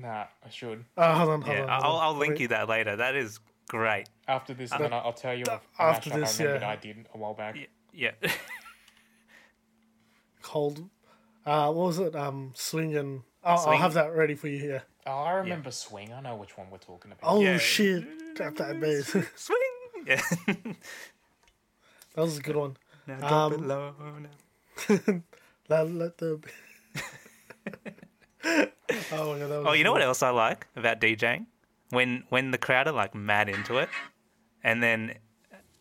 [0.00, 0.82] Nah, I should.
[0.96, 1.68] Oh, hold on, hold Yeah, on.
[1.68, 2.04] hold I'll, on.
[2.04, 2.96] I'll link you that later.
[2.96, 4.06] That is great.
[4.26, 6.70] After this, uh, then I'll I'll tell you a after mashup this, I remembered yeah.
[6.72, 7.58] I did a while back.
[7.92, 8.12] Yeah.
[10.40, 10.88] Cold.
[11.46, 12.14] Uh, what was it?
[12.16, 13.22] Um, swing and.
[13.44, 14.82] Oh, I'll have that ready for you here.
[15.06, 16.12] Oh, I remember Swing.
[16.12, 17.20] I know which one we're talking about.
[17.30, 17.58] Oh Yeah.
[17.58, 18.34] shit!
[18.34, 19.06] Drop that bass.
[19.36, 19.58] Swing.
[20.04, 20.20] Yeah.
[20.46, 20.76] that
[22.16, 22.76] was a good one.
[23.06, 23.94] now drop it Um, low.
[24.18, 25.22] now.
[25.68, 26.40] Let, let the.
[28.44, 29.48] oh my god!
[29.50, 30.00] That was Oh, you know good.
[30.00, 31.46] what else I like about DJing?
[31.90, 33.88] When when the crowd are like mad into it,
[34.64, 35.14] and then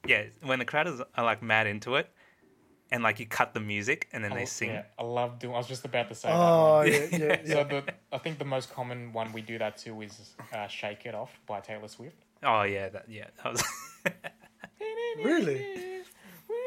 [0.08, 2.10] yeah, when the crowd is are like mad into it,
[2.96, 4.70] and like you cut the music and then they sing.
[4.70, 5.54] Yeah, I love doing.
[5.54, 7.12] I was just about to say Oh that.
[7.12, 7.54] yeah, yeah, yeah.
[7.54, 7.84] So the,
[8.14, 11.38] I think the most common one we do that to is uh, "Shake It Off"
[11.46, 12.16] by Taylor Swift.
[12.42, 13.64] Oh yeah, that yeah, that was
[15.24, 15.66] really?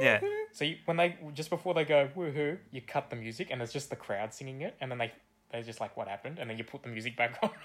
[0.01, 0.21] yeah.
[0.53, 3.73] So you, when they just before they go woohoo, you cut the music and it's
[3.73, 5.11] just the crowd singing it, and then they
[5.51, 7.51] they're just like, "What happened?" And then you put the music back on.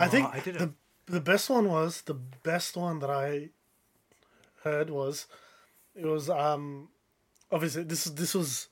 [0.00, 0.72] I think I the
[1.06, 3.50] the best one was the best one that I
[4.62, 5.26] heard was
[5.94, 6.88] it was um
[7.50, 8.68] obviously this is this was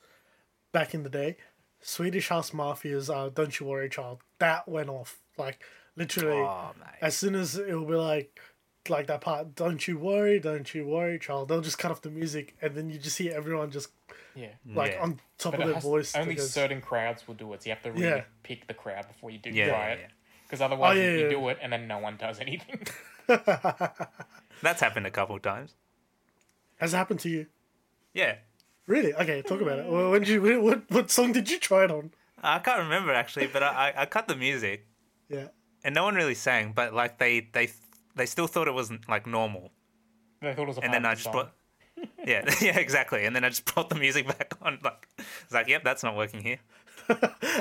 [0.72, 1.36] back in the day
[1.80, 5.62] Swedish House Mafia's uh, "Don't You Worry, Child" that went off like
[5.96, 8.40] literally Oh as soon as it will be like
[8.88, 12.10] like that part "Don't you worry, don't you worry, child." They'll just cut off the
[12.10, 13.88] music and then you just hear everyone just
[14.34, 14.48] yeah.
[14.66, 15.02] like Yeah.
[15.02, 16.14] on top But of it their has- voice.
[16.16, 17.62] only because- certain crowds will do it.
[17.62, 18.24] So you have to really Yeah.
[18.42, 19.98] pick the crowd before you do Yeah, try yeah, it.
[20.00, 20.06] yeah.
[20.44, 22.80] Because otherwise, Oh, you- yeah, you do it and then no one does anything.
[24.62, 25.74] That's happened a couple of times.
[26.80, 27.46] Has it happened to you?
[28.14, 28.36] Yeah.
[28.86, 29.12] Really?
[29.14, 29.86] Okay, talk about it.
[29.86, 32.10] Well, when did you what what song did you try it on?
[32.42, 34.86] I can't remember actually, but I, I, I cut the music
[35.28, 35.48] Yeah.
[35.84, 37.70] and no one really sang, but like they they
[38.14, 39.70] they still thought it wasn't like normal.
[40.40, 41.32] they thought it was a And then I just song.
[41.32, 41.52] brought
[42.26, 43.24] Yeah, yeah, exactly.
[43.26, 45.08] And then I just brought the music back on like
[45.44, 46.58] it's like, yep, that's not working here.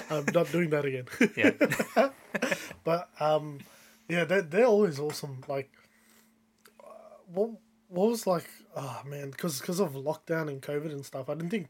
[0.10, 1.06] I'm not doing that again.
[1.36, 2.10] Yeah.
[2.84, 3.60] but um,
[4.08, 5.41] yeah, they're they're always awesome.
[5.48, 5.72] Like,
[7.28, 7.52] what
[7.90, 8.50] what was like?
[8.76, 11.70] Oh man, because because of lockdown and COVID and stuff, I didn't think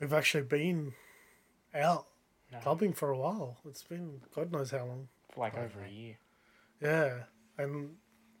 [0.00, 0.94] we've actually been
[1.74, 2.06] out
[2.62, 3.58] clubbing for a while.
[3.66, 5.08] It's been God knows how long.
[5.30, 6.16] for like over a year.
[6.80, 7.24] Yeah,
[7.58, 7.96] and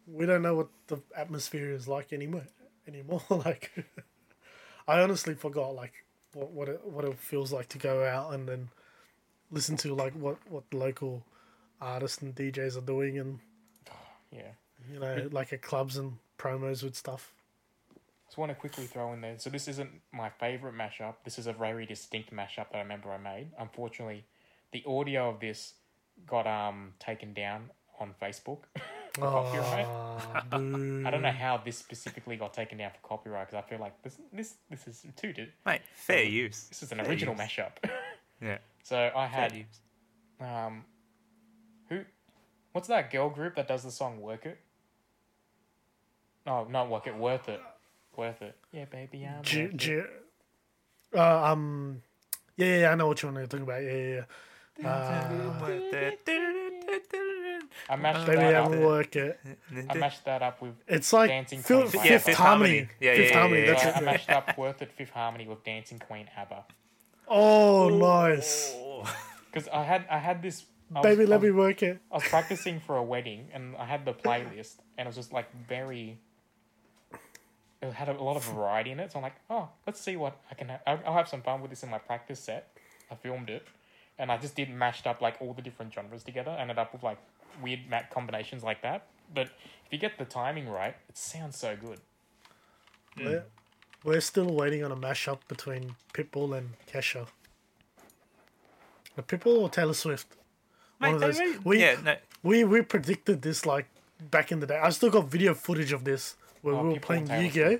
[0.06, 2.46] we don't know what the atmosphere is like anymore.
[2.86, 3.70] Anymore, like
[4.88, 5.92] I honestly forgot like
[6.34, 8.68] what what it what it feels like to go out and then
[9.50, 11.24] listen to like what what local
[11.80, 13.38] artists and DJs are doing and
[14.32, 14.52] Yeah.
[14.90, 17.32] You know like at clubs and promos with stuff.
[18.26, 19.34] Just want to quickly throw in there.
[19.38, 21.16] So this isn't my favorite mashup.
[21.24, 23.48] This is a very distinct mashup that I remember I made.
[23.58, 24.24] Unfortunately,
[24.72, 25.74] the audio of this
[26.26, 27.70] got um taken down
[28.00, 28.60] on Facebook
[29.14, 29.86] for copyright.
[29.86, 30.44] Ah.
[30.52, 34.00] I don't know how this specifically got taken down for copyright because I feel like
[34.02, 36.64] this this this is too di- Mate, fair use.
[36.68, 37.42] this is an Fair original use.
[37.42, 37.72] mashup.
[38.40, 38.58] Yeah.
[38.82, 39.80] so I Fair had use.
[40.40, 40.84] um
[41.90, 42.00] who
[42.72, 44.58] what's that girl group that does the song Work It?
[46.46, 47.60] No, not Work It, Worth It.
[48.16, 48.56] Worth It.
[48.72, 50.10] Yeah, baby, I'm G- worth it.
[51.14, 52.02] Uh, um,
[52.56, 53.82] yeah, yeah, yeah, I know what you're talking about.
[53.82, 54.22] Yeah,
[54.78, 55.82] yeah,
[57.88, 58.26] I mashed yeah.
[58.26, 58.70] Baby, that I up.
[58.74, 59.38] work it.
[59.90, 62.04] I mashed that up with It's like Dancing fifth, Queen.
[62.04, 62.68] Yeah, Fifth harmony.
[62.70, 62.88] Harmony.
[63.00, 63.60] Yeah, fifth yeah, harmony.
[63.60, 63.96] yeah, That's So it.
[63.96, 66.64] I mashed up Worth It Fifth Harmony with Dancing Queen ABBA.
[67.28, 68.74] Oh, nice.
[69.52, 70.64] Because I had I had this
[70.94, 72.00] I was- Baby, I let was- me work it.
[72.10, 75.30] I was practicing for a wedding and I had the playlist and it was just
[75.32, 76.18] like very
[77.82, 79.12] it had a lot of variety in it.
[79.12, 80.68] So I'm like, oh, let's see what I can.
[80.68, 82.68] Ha- I'll, I'll have some fun with this in my practice set.
[83.10, 83.66] I filmed it,
[84.18, 86.50] and I just did mashed up like all the different genres together.
[86.58, 87.18] Ended up with like
[87.62, 89.06] weird mat combinations like that.
[89.34, 89.48] But
[89.86, 92.00] if you get the timing right, it sounds so good.
[93.18, 93.44] We're,
[94.04, 97.26] we're still waiting on a mashup between Pitbull and Kesha.
[99.18, 100.36] A Pitbull or Taylor Swift?
[100.98, 101.38] One of those.
[101.38, 103.86] really- We, yeah, no, we we predicted this like
[104.30, 104.78] back in the day.
[104.78, 107.78] I still got video footage of this where Oh, we were playing Taylor Yu-Gi-Oh.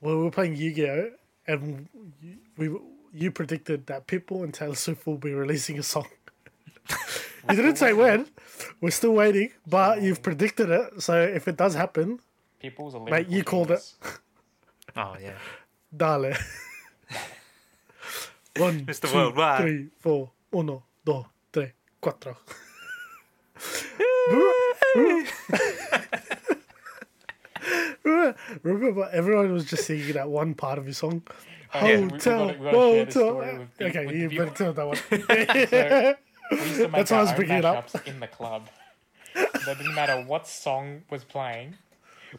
[0.00, 1.10] Where we were playing Yu-Gi-Oh,
[1.46, 1.88] and
[2.22, 2.70] you- we
[3.12, 6.06] you predicted that Pitbull and Taylor Swift will be releasing a song.
[7.48, 8.26] you didn't say when.
[8.80, 11.00] We're still waiting, but you've predicted it.
[11.02, 12.20] So if it does happen,
[12.60, 13.94] People's a Mate, you called it.
[14.96, 15.38] oh yeah.
[15.96, 16.34] Dale.
[18.58, 19.08] One, Mr.
[19.08, 19.60] two, Worldwide.
[19.62, 20.30] three, four.
[20.52, 21.70] Uno, dos, tres,
[22.02, 22.36] cuatro.
[28.62, 31.22] Remember, everyone was just singing that one part of his song.
[31.74, 33.58] Oh, yeah, we- we Hotel, gotta- we gotta share this hotel.
[33.58, 34.96] with the- okay, with you better tell that one.
[36.48, 37.90] So, we used to make That's why I was own bringing it up.
[38.06, 38.68] in the club.
[39.34, 41.74] That didn't matter what song was playing.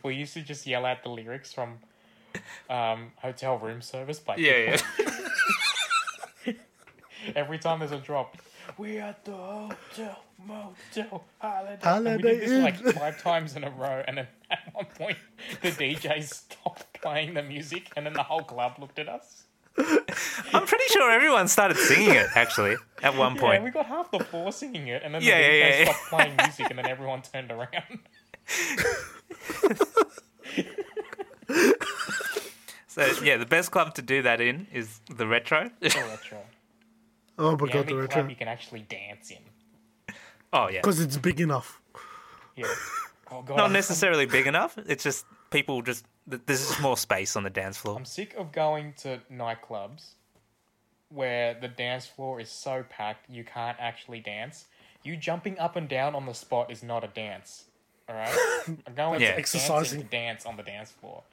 [0.03, 1.77] We used to just yell out the lyrics from
[2.71, 4.77] um, Hotel Room Service by Yeah,
[6.47, 6.53] yeah.
[7.35, 8.35] Every time there's a drop,
[8.77, 11.73] we at the hotel, motel, holiday.
[11.73, 14.85] And Holiday we did this like five times in a row, and then at one
[14.85, 15.17] point,
[15.61, 19.43] the DJ stopped playing the music, and then the whole club looked at us.
[19.77, 23.61] I'm pretty sure everyone started singing it actually at one point.
[23.61, 25.77] Yeah, we got half the floor singing it, and then Yeah, the DJ yeah, yeah,
[25.77, 25.83] yeah.
[25.85, 27.99] stopped playing music, and then everyone turned around.
[32.87, 35.69] So yeah, the best club to do that in is the retro.
[35.79, 36.39] The retro.
[37.39, 40.13] Oh my The god, the only club you can actually dance in.
[40.53, 40.81] oh yeah.
[40.81, 41.81] Because it's big enough.
[42.55, 42.65] Yeah.
[43.31, 43.57] Oh god.
[43.57, 44.77] Not necessarily big enough.
[44.85, 47.95] It's just people just there's just more space on the dance floor.
[47.97, 50.11] I'm sick of going to nightclubs
[51.09, 54.65] where the dance floor is so packed you can't actually dance.
[55.03, 57.63] You jumping up and down on the spot is not a dance.
[58.07, 58.37] All right,
[58.67, 59.31] I'm going Yeah.
[59.31, 59.71] to Exercising.
[59.75, 61.23] exercising to dance on the dance floor,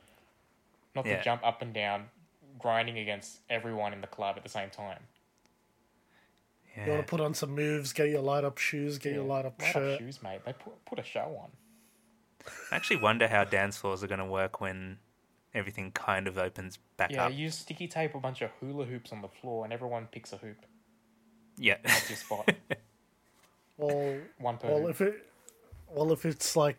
[0.94, 1.16] not Yeah.
[1.18, 2.04] to jump up and down,
[2.58, 5.00] grinding against everyone in the club at the same time.
[6.76, 6.88] You Yeah.
[6.94, 9.60] want to put on some moves, get your light up shoes, get your light up
[9.60, 9.94] Light shirt.
[9.94, 10.40] up shoes, mate.
[10.44, 11.50] They put put a show on.
[12.70, 14.98] I actually wonder how dance floors are going to work when
[15.54, 17.30] everything kind of opens back Yeah, up.
[17.32, 20.32] Yeah, you sticky tape a bunch of hula hoops on the floor, and everyone picks
[20.32, 20.66] a hoop.
[21.56, 21.78] Yeah.
[21.82, 22.52] That's your spot.
[23.78, 24.90] Well, One per well, hoop.
[24.90, 25.26] if it,
[25.88, 26.76] well, if it's like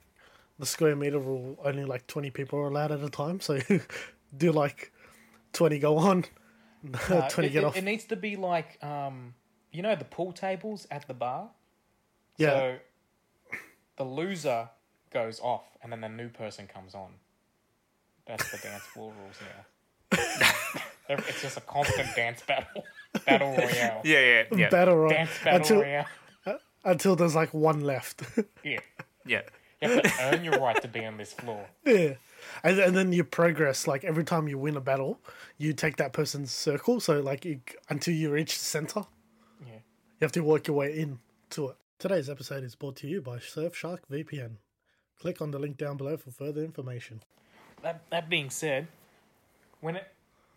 [0.57, 3.39] the square meter rule, only like twenty people are allowed at a time.
[3.39, 3.59] So
[4.37, 4.91] do like
[5.53, 6.25] twenty go on,
[7.09, 7.77] Uh, twenty it, get it- off.
[7.77, 9.35] It needs to be like, um,
[9.77, 11.49] you know, the pool tables at the bar.
[12.37, 12.49] Yeah.
[12.49, 12.75] So
[13.97, 14.69] the loser
[15.13, 17.11] goes off, and then the new person comes on.
[18.25, 20.19] That's the dance floor rules now.
[21.09, 22.83] It's just a constant dance battle,
[23.25, 24.69] battle royale, yeah, yeah, yeah.
[24.69, 26.05] Battle royale dance battle until royale.
[26.45, 26.53] Uh,
[26.83, 28.23] until there's like one left.
[28.63, 28.79] Yeah,
[29.25, 29.41] yeah.
[29.81, 31.65] you have to earn your right to be on this floor.
[31.85, 32.15] yeah,
[32.63, 33.87] and and then you progress.
[33.87, 35.19] Like every time you win a battle,
[35.57, 36.99] you take that person's circle.
[36.99, 39.05] So like you, until you reach the center, Yeah.
[40.19, 41.19] You have to work your way in
[41.51, 41.75] to it.
[41.99, 44.57] Today's episode is brought to you by Surfshark VPN.
[45.19, 47.21] Click on the link down below for further information.
[47.83, 48.87] That that being said,
[49.81, 50.07] when it,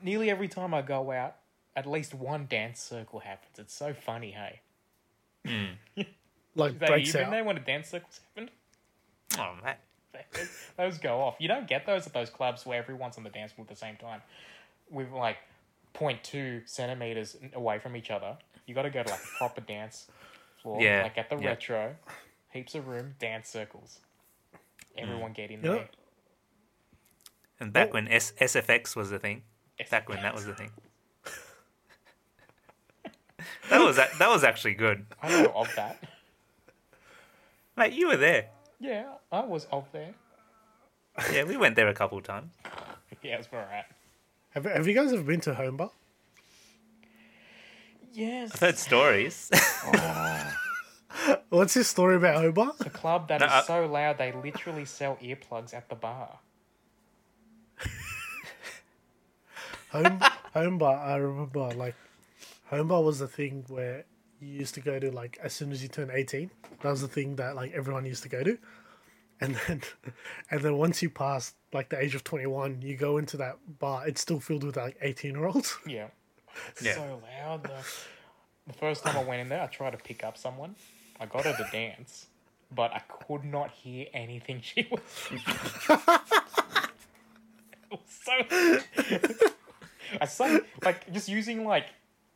[0.02, 1.36] nearly every time I go out,
[1.76, 3.58] at least one dance circle happens.
[3.58, 4.60] It's so funny, hey.
[5.46, 6.04] Hmm.
[6.54, 7.24] Like Is that breaks you out.
[7.24, 8.50] been there when a dance circle's happened?
[9.38, 9.76] Oh man.
[10.76, 11.36] those go off.
[11.38, 13.76] You don't get those at those clubs where everyone's on the dance floor at the
[13.76, 14.22] same time.
[14.90, 15.36] With like
[15.94, 18.36] 0.2 centimeters away from each other.
[18.66, 20.06] You got to go to like a proper dance
[20.62, 20.80] floor.
[20.80, 21.48] Yeah, Like at the yeah.
[21.48, 21.96] retro,
[22.52, 24.00] heaps of room, dance circles.
[24.96, 25.88] Everyone get in You know- there.
[27.58, 27.94] And back oh.
[27.94, 29.42] when S- SFX was the thing.
[29.90, 30.70] Back when that was the thing.
[33.70, 35.06] that was a- that was actually good.
[35.22, 36.02] I know of that.
[37.76, 38.48] Mate, you were there.
[38.78, 40.14] Yeah, I was of there.
[41.32, 42.52] Yeah, we went there a couple of times.
[43.22, 43.84] Yeah, it's alright.
[44.50, 45.90] Have, have you guys ever been to Home Bar?
[48.12, 48.52] Yes.
[48.54, 49.50] I've heard stories.
[51.48, 52.72] What's this story about Home Bar?
[52.80, 56.38] A club that No, is I- so loud they literally sell earplugs at the bar.
[59.90, 60.20] Home
[60.54, 60.96] Home Bar.
[60.96, 61.94] I remember like
[62.66, 64.04] Home Bar was the thing where
[64.40, 66.50] you used to go to like as soon as you turn eighteen.
[66.82, 68.56] That was the thing that like everyone used to go to,
[69.40, 69.82] and then
[70.50, 73.56] and then once you pass like the age of twenty one, you go into that
[73.80, 74.06] bar.
[74.06, 75.76] It's still filled with like eighteen year olds.
[75.86, 76.08] Yeah.
[76.82, 76.94] Yeah.
[76.94, 77.70] so loud.
[78.66, 80.74] The first time I went in there, I tried to pick up someone.
[81.18, 82.26] I got her to dance,
[82.74, 85.00] but I could not hear anything she was.
[88.08, 88.32] so
[90.20, 91.86] I say like just using like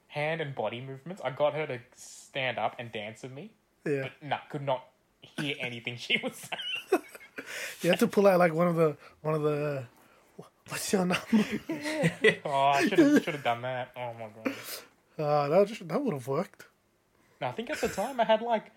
[0.08, 1.20] hand and body movements.
[1.24, 3.50] I got her to stand up and dance with me,
[3.84, 4.02] Yeah.
[4.02, 4.84] but no, could not
[5.20, 7.02] hear anything she was saying.
[7.82, 9.84] You had to pull out like one of the one of the.
[10.68, 11.18] What's your number?
[12.44, 13.90] oh, I should have should have done that.
[13.96, 14.54] Oh my god.
[15.18, 16.66] Uh, that just, that would have worked.
[17.40, 18.70] No, I think at the time I had like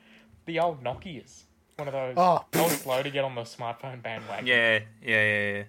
[0.46, 1.46] the old Nokia's.
[1.78, 2.16] One of those.
[2.18, 2.44] Oh.
[2.54, 4.48] I was slow to get on the smartphone bandwagon.
[4.48, 5.64] Yeah, yeah, yeah, yeah.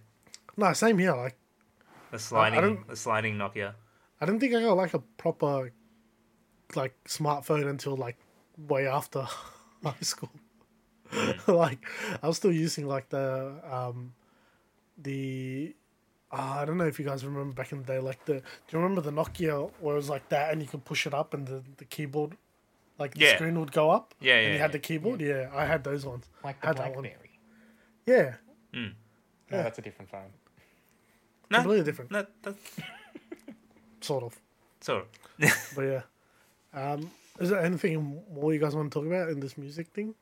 [0.57, 1.15] No, same here.
[1.15, 1.37] Like
[2.11, 3.75] The sliding, don't- the sliding Nokia.
[4.21, 5.71] I didn't think I got like a proper
[6.75, 8.17] like smartphone until like
[8.57, 9.23] way after
[9.85, 10.31] high school.
[11.47, 11.79] like
[12.23, 14.13] I was still using like the um
[14.97, 15.75] the
[16.33, 18.41] uh, I don't know if you guys remember back in the day like the do
[18.71, 21.33] you remember the Nokia where it was like that and you could push it up
[21.35, 22.37] and the, the keyboard
[22.99, 23.37] like the Yeah.
[23.37, 24.39] screen would go up Yeah, yeah.
[24.41, 24.73] and yeah, you had yeah.
[24.73, 27.39] the keyboard yeah I had those ones Like the had that one BlackBerry.
[28.07, 28.35] yeah
[28.73, 28.93] No,
[29.51, 30.33] that's a different phone.
[31.51, 32.59] No, completely different no, that's
[34.01, 34.39] sort of
[34.81, 35.05] so.
[35.75, 36.03] but yeah
[36.75, 37.11] um
[37.41, 40.15] is there anything more you guys want to talk about in this music thing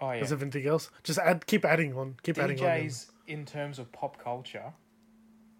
[0.00, 0.20] Oh yeah.
[0.22, 0.90] Is everything else?
[1.04, 2.64] Just add, keep adding on, keep adding on.
[2.66, 4.72] DJs in terms of pop culture,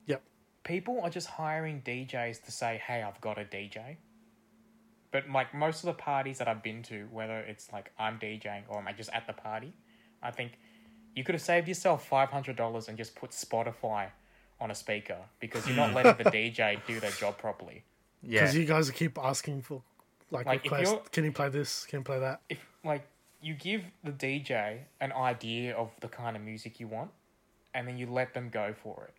[0.07, 0.23] Yep.
[0.65, 3.97] people are just hiring DJs to say, "Hey, I've got a DJ."
[5.11, 8.63] But like most of the parties that I've been to, whether it's like I'm DJing
[8.69, 9.73] or am I just at the party,
[10.23, 10.59] I think
[11.15, 14.09] you could have saved yourself five hundred dollars and just put Spotify
[14.61, 17.85] on a speaker because you're not letting the DJ do their job properly.
[18.23, 19.83] Yeah, Because you guys keep asking for
[20.31, 21.09] like, Like, requests.
[21.11, 21.85] Can you play this?
[21.87, 22.41] Can you play that?
[22.49, 23.05] if like
[23.43, 27.11] you give the DJ an idea of the kind of music you want,
[27.75, 29.15] and then you let them go for it.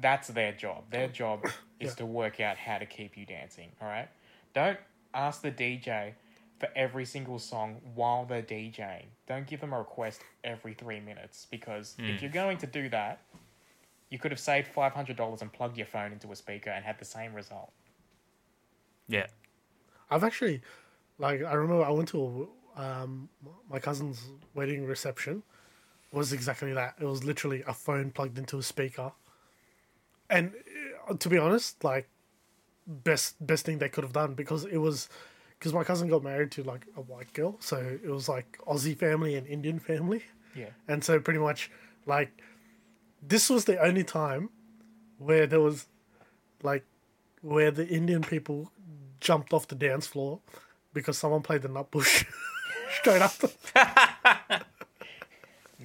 [0.00, 0.84] That's their job.
[0.90, 1.44] Their job
[1.80, 1.94] is Yeah.
[1.96, 3.70] to work out how to keep you dancing.
[3.80, 4.08] All right.
[4.54, 4.78] Don't
[5.14, 6.12] ask the DJ
[6.58, 9.04] for every single song while they're DJing.
[9.26, 13.20] Don't give them a request every three minutes because if you're going to do that,
[14.10, 16.84] you could have saved five hundred dollars and plugged your phone into a speaker and
[16.84, 17.72] had the same result.
[19.08, 19.26] yeah.
[20.10, 20.62] I've actually,
[21.18, 23.28] like, I remember I went to um,
[23.68, 24.22] my cousin's
[24.54, 25.42] wedding reception.
[26.12, 26.94] Was exactly that.
[27.00, 29.12] It was literally a phone plugged into a speaker.
[30.30, 30.52] And
[31.08, 32.08] uh, to be honest, like,
[32.86, 35.08] best best thing they could have done because it was
[35.58, 38.96] because my cousin got married to like a white girl, so it was like Aussie
[38.96, 40.22] family and Indian family.
[40.54, 40.70] Yeah.
[40.88, 41.70] And so pretty much
[42.06, 42.30] like
[43.22, 44.50] this was the only time
[45.18, 45.86] where there was
[46.62, 46.84] like
[47.42, 48.70] where the Indian people
[49.20, 50.40] jumped off the dance floor
[50.92, 52.26] because someone played the Nutbush
[53.00, 53.48] straight after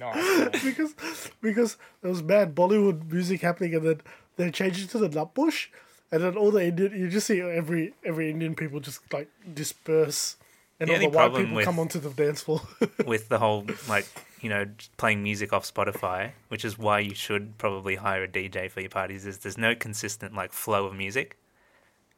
[0.02, 0.64] Nice.
[0.64, 0.94] because
[1.40, 4.00] because there was bad Bollywood music happening and then
[4.36, 5.68] they changed it to the Nutbush
[6.10, 10.36] and then all the Indian you just see every every Indian people just like disperse
[10.80, 12.60] and The all the white people with- come onto the dance floor.
[13.06, 14.06] with the whole like
[14.40, 18.68] you know playing music off Spotify, which is why you should probably hire a DJ
[18.70, 19.24] for your parties.
[19.26, 21.36] Is there's no consistent like flow of music.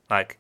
[0.09, 0.39] Like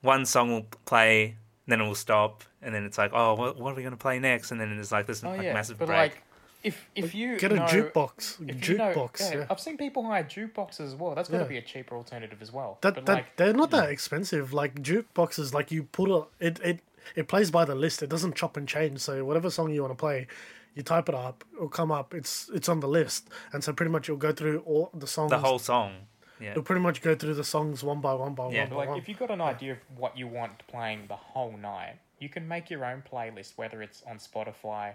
[0.00, 1.36] one song will play,
[1.66, 4.18] then it will stop, and then it's like, oh, what, what are we gonna play
[4.18, 4.50] next?
[4.50, 5.98] And then it's like this Oh like, yeah, massive but break.
[5.98, 6.22] like
[6.64, 8.48] if if you Get a know, jukebox.
[8.48, 9.46] if you know- Jukebox, yeah.
[9.50, 11.14] I've seen people hire jukeboxes as well.
[11.14, 11.48] That's got to Yeah.
[11.48, 12.78] be a cheaper alternative as well.
[12.80, 14.52] That, but that like, they're not that expensive.
[14.52, 16.80] Like jukeboxes, like you put a it, it
[17.14, 18.02] it plays by the list.
[18.02, 19.00] It doesn't chop and change.
[19.00, 20.26] So whatever song you want to play,
[20.74, 22.12] you type it up, it'll come up.
[22.12, 25.30] It's it's on the list, and so pretty much you'll go through all the songs.
[25.30, 26.06] the whole song.
[26.40, 26.52] Yeah.
[26.54, 28.60] You'll pretty much go through the songs one by one by Yeah.
[28.64, 28.98] one by like one.
[28.98, 32.46] if you've got an idea of what you want playing the whole night, you can
[32.46, 34.94] make your own playlist, whether it's on Spotify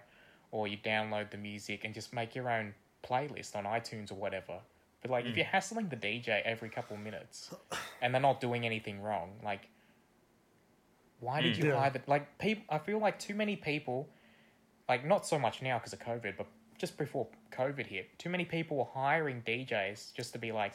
[0.54, 4.60] or you download the music and just make your own playlist on iTunes or whatever.
[5.02, 5.32] But like, Mm.
[5.32, 7.54] if you're hassling the DJ every couple minutes
[8.02, 9.68] and they're not doing anything wrong, like,
[11.20, 11.80] why did you Yeah.
[11.80, 12.64] hire the like people?
[12.70, 14.08] I feel like too many people,
[14.88, 16.46] like not so much now because of COVID, but
[16.78, 20.74] just before COVID hit, too many people were hiring DJs just to be like,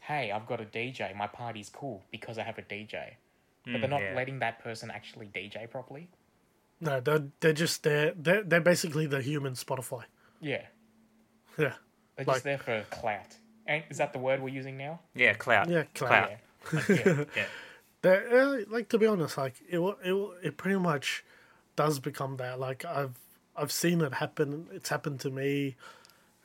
[0.00, 1.14] "Hey, I've got a DJ.
[1.14, 3.16] My party's cool because I have a DJ."
[3.64, 4.14] But they're not yeah.
[4.14, 6.08] letting that person actually DJ properly.
[6.80, 10.04] No, they're they're just they're they're, they're basically the human Spotify.
[10.40, 10.62] Yeah,
[11.58, 11.74] Yeah,
[12.16, 13.36] they're Like- just there for clout.
[13.66, 15.00] And is that the word we're using now?
[15.14, 15.68] Yeah, clout.
[15.68, 16.30] yeah, clout.
[16.30, 16.36] Yeah.
[16.72, 17.24] Like, yeah.
[17.36, 17.44] Yeah.
[18.02, 21.24] They're, uh, like to be honest, like it will- it will- it pretty much
[21.76, 22.58] does become that.
[22.58, 23.18] Like I've
[23.56, 24.68] I've seen it happen.
[24.72, 25.76] It's happened to me.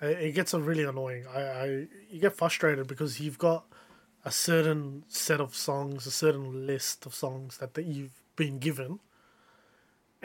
[0.01, 1.25] It, it gets really annoying.
[1.33, 1.65] I, I
[2.09, 3.65] you get frustrated because you've got
[4.25, 8.99] a certain set of songs, a certain list of songs that, that you've been given,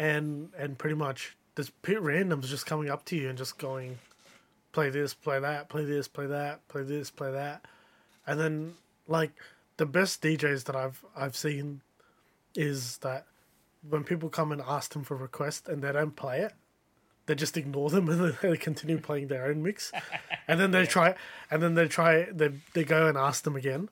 [0.00, 3.98] and and pretty much there's p- randoms just coming up to you and just going,
[4.72, 7.66] play this, play that, play this, play that, play this, play that,
[8.26, 8.74] and then
[9.06, 9.30] like
[9.76, 11.82] the best DJs that I've I've seen
[12.54, 13.26] is that
[13.88, 16.54] when people come and ask them for request and they don't play it,
[17.26, 19.92] they just ignore them and they continue playing their own mix,
[20.48, 21.14] and then they try,
[21.50, 23.90] and then they try, they they go and ask them again,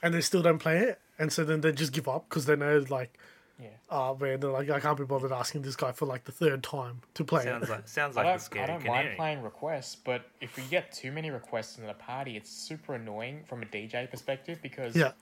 [0.00, 2.54] and they still don't play it, and so then they just give up because they
[2.54, 3.18] know like,
[3.60, 3.68] Yeah.
[3.90, 6.62] oh man, they're like I can't be bothered asking this guy for like the third
[6.62, 7.70] time to play Sounds it.
[7.72, 9.04] like sounds like the don't, scary I don't canary.
[9.06, 12.94] mind playing requests, but if we get too many requests in a party, it's super
[12.94, 15.12] annoying from a DJ perspective because Yeah.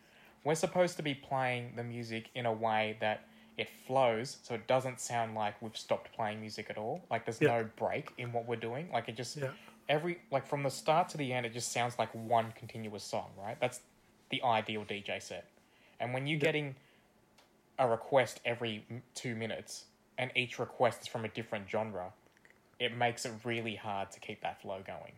[0.44, 3.24] we're supposed to be playing the music in a way that
[3.56, 7.02] it flows, so it doesn't sound like we've stopped playing music at all.
[7.10, 7.48] Like there's Yeah.
[7.58, 8.88] no break in what we're doing.
[8.92, 9.50] Like it just Yeah.
[9.88, 13.30] every like from the start to the end, it just sounds like one continuous song,
[13.36, 13.58] right?
[13.60, 13.80] That's
[14.30, 15.46] the ideal DJ set.
[15.98, 16.76] And when you're getting
[17.78, 19.86] a request every two minutes,
[20.18, 22.12] and each request is from a different genre,
[22.78, 25.12] it makes it really hard to keep that flow going.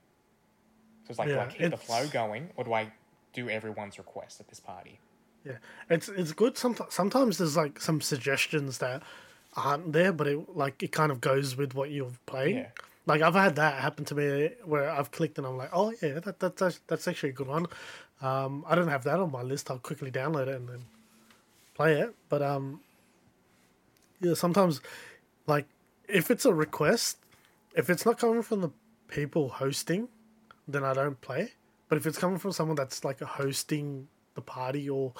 [1.04, 2.92] So it's like, do I Yeah, keep the flow going, or do I
[3.32, 5.00] do everyone's request at this party?
[5.44, 5.56] Yeah,
[5.88, 6.58] it's it's good.
[6.58, 9.02] Sometimes sometimes there's like some suggestions that
[9.56, 12.56] aren't there, but it like it kind of goes with what you're playing.
[12.56, 12.68] Yeah.
[13.06, 16.20] Like I've had that happen to me where I've clicked and I'm like, oh yeah,
[16.20, 17.66] that, that that's that's actually a good one.
[18.20, 19.70] Um, I don't have that on my list.
[19.70, 20.84] I'll quickly download it and then
[21.80, 22.14] play it.
[22.28, 22.80] But um,
[24.20, 24.80] yeah, sometimes
[25.46, 25.66] like
[26.08, 27.18] if it's a request,
[27.74, 28.70] if it's not coming from the
[29.08, 30.08] people hosting,
[30.68, 31.52] then I don't play.
[31.88, 35.12] But if it's coming from someone that's like hosting the party or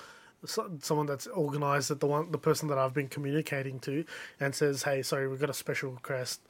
[0.45, 4.05] so, someone that's organized that the one the person that I've been communicating to
[4.39, 6.41] and says, "Hey, sorry, we've got a special request."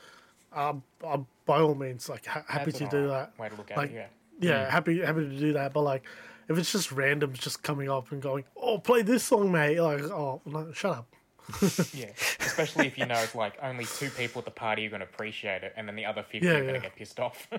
[0.52, 3.38] Um, uh, by all means, like ha- happy That's to do that.
[3.38, 4.50] way to look at like, it, yeah.
[4.50, 5.72] yeah, happy happy to do that.
[5.72, 6.04] But like,
[6.50, 10.02] if it's just randoms just coming up and going, "Oh, play this song, mate," like,
[10.02, 11.06] oh, no, shut up.
[11.94, 15.00] Yeah, especially if you know it's like only two people at the party are going
[15.00, 17.48] to appreciate it, and then the other fifty Yeah, are going to get pissed off.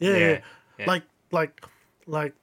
[0.00, 0.40] Yeah, Yeah, yeah,
[0.80, 0.86] yeah.
[0.86, 1.62] like like
[2.06, 2.34] like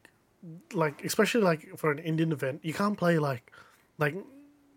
[0.73, 3.51] like especially like for an Indian event, you can't play like
[3.97, 4.15] like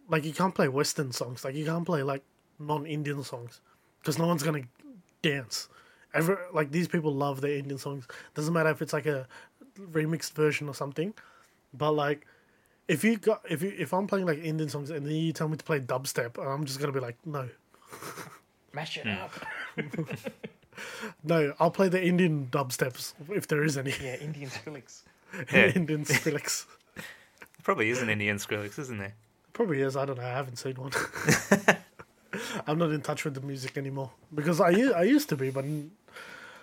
[0.09, 1.45] like you can't play Western songs.
[1.45, 2.23] Like you can't play like
[2.59, 3.61] non-Indian songs
[4.01, 4.63] because no one's gonna
[5.23, 5.69] dance.
[6.13, 8.07] Ever like these people love their Indian songs.
[8.35, 9.27] Doesn't matter if it's like a
[9.79, 11.15] remixed version or something,
[11.73, 12.27] but like.
[12.87, 15.49] If you got if you if I'm playing like Indian songs and then you tell
[15.49, 17.49] me to play dubstep, I'm just gonna be like, no,
[18.75, 19.09] Mash Hmm.
[19.09, 19.33] it up.
[21.25, 25.01] no, I'll play the Indian dubsteps if there is any Yeah, Indian Skrillex.
[25.51, 25.73] Yeah.
[25.75, 26.67] Indian Skrillex.
[27.63, 29.15] Probably is an Indian Skrillex, isn't there?
[29.55, 29.97] Probably is.
[29.97, 30.25] I don't know.
[30.25, 30.93] I haven't seen one.
[32.67, 35.65] I'm not in touch with the music anymore because I I used to be, but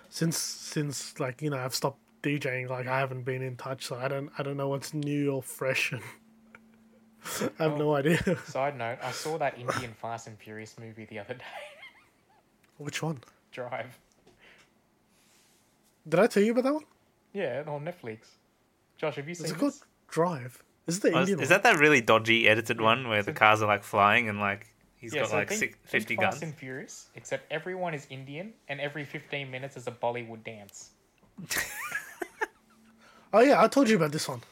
[0.08, 3.96] since since like you know I've stopped DJing, like I haven't been in touch, so
[3.96, 5.92] I don't I don't know what's new or fresh.
[5.92, 6.02] And
[7.58, 11.04] I have no oh, idea Side note: I saw that Indian Fast and Furious movie
[11.04, 11.44] the other day.
[12.78, 13.20] which one.
[13.50, 13.98] Drive.
[16.08, 16.84] Did I tell you about that one?
[17.32, 18.18] Yeah, on Netflix.
[18.96, 19.60] Josh, have you seen Is it this?
[19.60, 19.74] called
[20.08, 20.62] Drive?
[20.86, 21.60] Is it the Oh, Indian is one?
[21.60, 24.66] that that really dodgy edited one where the cars are like flying and like
[24.96, 26.42] he's yeah, got so like think, six, think 50 Fast guns?
[26.42, 30.90] and Furious, except everyone is Indian, and every 15 minutes is a Bollywood dance.
[33.32, 34.42] Oh yeah, I told you about this one.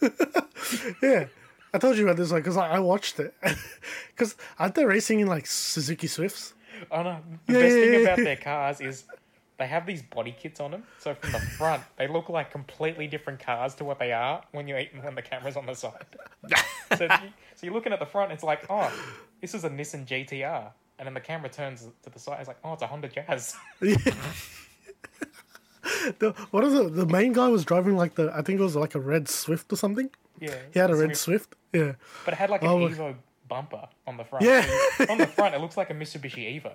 [1.02, 1.26] yeah,
[1.72, 3.34] I told you about this one because I, I watched it.
[4.14, 6.54] Because aren't they racing in like Suzuki Swifts?
[6.90, 9.04] Oh no, the Yeah, best yeah, thing yeah, about their cars is
[9.58, 10.84] they have these body kits on them.
[10.98, 14.68] So from the front, they look like completely different cars to what they are when
[14.68, 16.04] you when the camera's on the side.
[16.96, 18.92] so, you, so you're looking at the front, it's like, oh,
[19.40, 22.58] this is a Nissan GTR, and then the camera turns to the side, it's like,
[22.62, 23.56] oh, it's a Honda Jazz.
[26.18, 26.94] The, what is it?
[26.94, 29.72] The main guy was driving like the I think it was like a red Swift
[29.72, 30.10] or something.
[30.40, 31.54] yeah, He had a red Swift.
[31.54, 31.54] Swift.
[31.72, 31.92] Yeah.
[32.24, 33.14] but it had like an Oh, Evo
[33.48, 34.44] bumper on the front.
[34.44, 34.62] Yeah.
[34.96, 36.72] So on the front, it looks like a Mitsubishi Evo,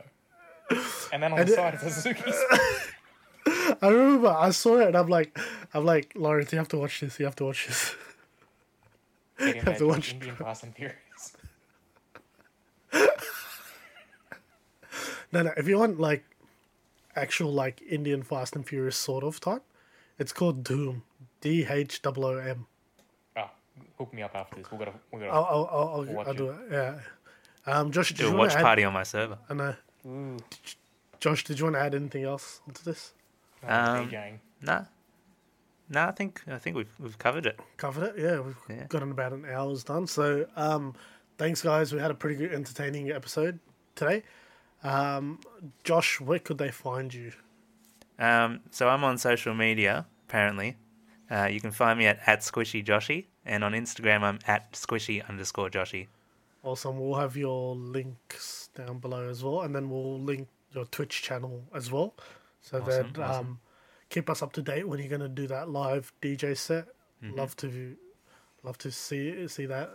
[1.13, 2.23] and then on the it- side, it's a Suzuki.
[3.81, 5.37] I remember I saw it and I'm like
[5.73, 7.17] I'm like Lawrence, you have to watch this.
[7.19, 7.95] You have to watch this.
[9.39, 11.33] In Have to watch Indian Fast and Furious.
[15.31, 15.51] No, no.
[15.55, 16.23] If you want like
[17.19, 19.63] actual like Indian Fast and Furious sort of type,
[20.17, 21.01] it's called Dhoom.
[21.41, 22.65] D H O O M.
[23.37, 23.49] Oh,
[23.97, 24.71] hook me up after this.
[24.71, 25.31] We're gonna, we're gonna.
[25.31, 26.57] I'll I'll I'll, I'll, Watch I'll do it.
[26.69, 26.71] it.
[26.71, 26.99] Yeah.
[27.73, 28.63] Um, Josh, did Do you a want watch to add?
[28.63, 29.37] party on my server.
[29.49, 29.75] I know.
[31.19, 33.13] Josh, did you want to add anything else onto this?
[33.67, 34.09] Um,
[34.61, 34.83] Nah.
[35.89, 37.59] Nah, I think I think we've we've covered it.
[37.77, 38.21] covered it.
[38.21, 38.85] Yeah, we've Yeah.
[38.87, 40.07] got in about an hour's done.
[40.07, 40.93] So, um,
[41.37, 41.91] thanks, guys.
[41.93, 43.59] We had a pretty good, entertaining episode
[43.95, 44.23] today.
[44.83, 45.39] Um,
[45.83, 47.31] Josh, where could they find you?
[48.17, 50.77] Um, so I'm on social media, apparently.
[51.31, 55.27] Uh, you can find me at, at Squishy Joshy, and on Instagram I'm at Squishy
[55.27, 56.07] underscore Joshy.
[56.63, 56.99] Awesome.
[56.99, 61.63] We'll have your links down below as well, and then we'll link your Twitch channel
[61.73, 62.13] as well,
[62.61, 63.47] so Awesome, that awesome.
[63.47, 63.59] um,
[64.09, 66.87] keep us up to date when you're going to do that live DJ set.
[67.21, 67.95] Love to,
[68.63, 69.91] love to see see that.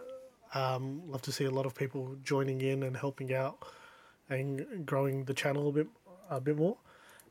[0.53, 3.67] Um, love to see a lot of people joining in and helping out,
[4.29, 5.87] and growing the channel a bit
[6.31, 6.77] a bit more.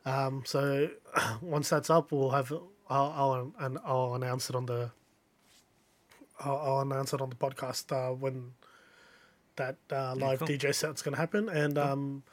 [0.06, 0.90] Um, so
[1.42, 2.52] once that's up, we'll have
[2.90, 4.92] I'll I'll, and I'll announce it on the
[6.40, 8.52] I'll, I'll announce it on the podcast uh, when
[9.56, 10.48] that uh, live cool.
[10.48, 12.24] DJ set's going to happen, and um,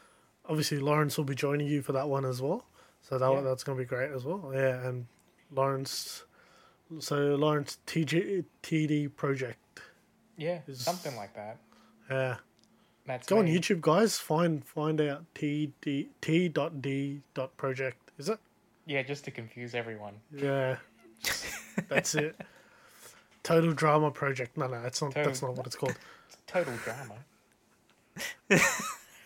[0.49, 2.65] obviously Lawrence will be joining you for that one as well.
[3.03, 4.51] So that that's going to be great as well.
[4.55, 5.07] Yeah, and
[5.51, 6.25] Lawrence.
[6.99, 9.81] So Lawrence TG, TD project.
[10.37, 11.59] Yeah, something like that.
[12.11, 12.37] Yeah.
[13.11, 13.47] That's Go on.
[13.49, 14.19] YouTube, guys.
[14.19, 18.13] Find find out T D T dot D dot project.
[18.19, 18.39] Is it?
[18.87, 20.15] Yeah, just to confuse everyone.
[20.33, 20.77] Yeah.
[21.89, 22.41] that's it.
[23.43, 24.57] Total drama project.
[24.57, 25.13] No, no, that's not.
[25.13, 25.97] That's not what it's called.
[26.47, 27.17] Total drama.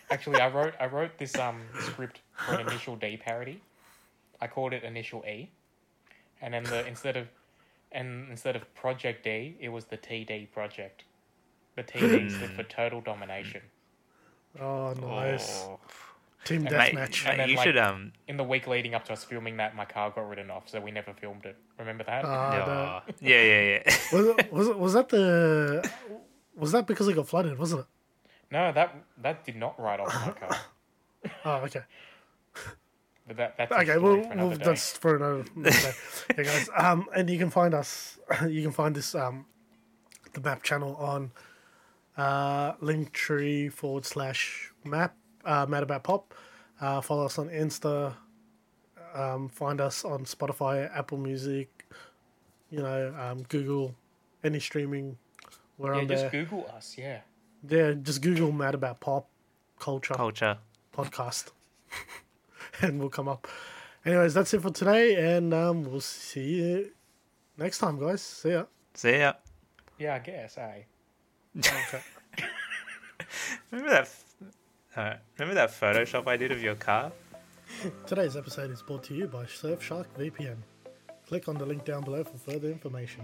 [0.09, 3.61] Actually, I wrote I wrote this um script for an Initial D parody.
[4.41, 5.51] I called it Initial E,
[6.41, 7.27] and then the instead of
[7.91, 11.03] and instead of Project D, it was the TD project.
[11.75, 13.61] The TD stood for Total Domination.
[14.59, 15.63] Oh, nice.
[15.65, 15.79] Oh.
[16.45, 16.93] Team Mate, deathmatch.
[16.95, 18.13] mate, And then, you like- should um.
[18.27, 20.79] In the week leading up to us filming that, my car got written off, so
[20.79, 21.57] we never filmed it.
[21.79, 22.23] Remember that?
[22.23, 23.95] Ah, oh, yeah, yeah, yeah.
[24.13, 25.91] Was it, was it, was that the
[26.55, 27.57] was that because it got flooded?
[27.57, 27.87] Wasn't it?
[28.51, 30.57] no, that that did not write off my car.
[31.43, 31.81] Oh, okay.
[33.27, 35.91] But that that's Okay, well, for another well that's for another, another day.
[36.35, 39.47] hey guys, um, and you can find us, you can find this um,
[40.33, 41.31] the map channel on
[42.17, 46.33] uh, Linktree forward slash map uh, Mad About Pop.
[46.79, 48.13] Uh, follow us on Insta.
[49.13, 51.85] Um, find us on Spotify, Apple Music,
[52.69, 53.95] you know, um, Google,
[54.43, 55.17] any streaming.
[55.77, 56.43] We're Yeah, on just there.
[56.43, 56.95] Google us.
[56.97, 57.19] Yeah.
[57.67, 59.29] Yeah, just Google Mad About Pop
[59.79, 60.57] culture Culture.
[60.93, 61.51] podcast,
[62.81, 63.47] and we'll come up.
[64.05, 66.91] Anyways, that's it for today, and um, we'll see you
[67.57, 68.21] next time, guys.
[68.21, 68.65] See ya.
[68.93, 69.33] See ya.
[69.97, 70.57] Yeah, I guess.
[70.57, 70.83] Eh?
[73.71, 74.09] Remember that?
[74.95, 77.11] Uh, remember that Photoshop I did of your car?
[78.05, 80.57] Today's episode is brought to you by Surfshark VPN.
[81.27, 83.23] Click on the link down below for further information.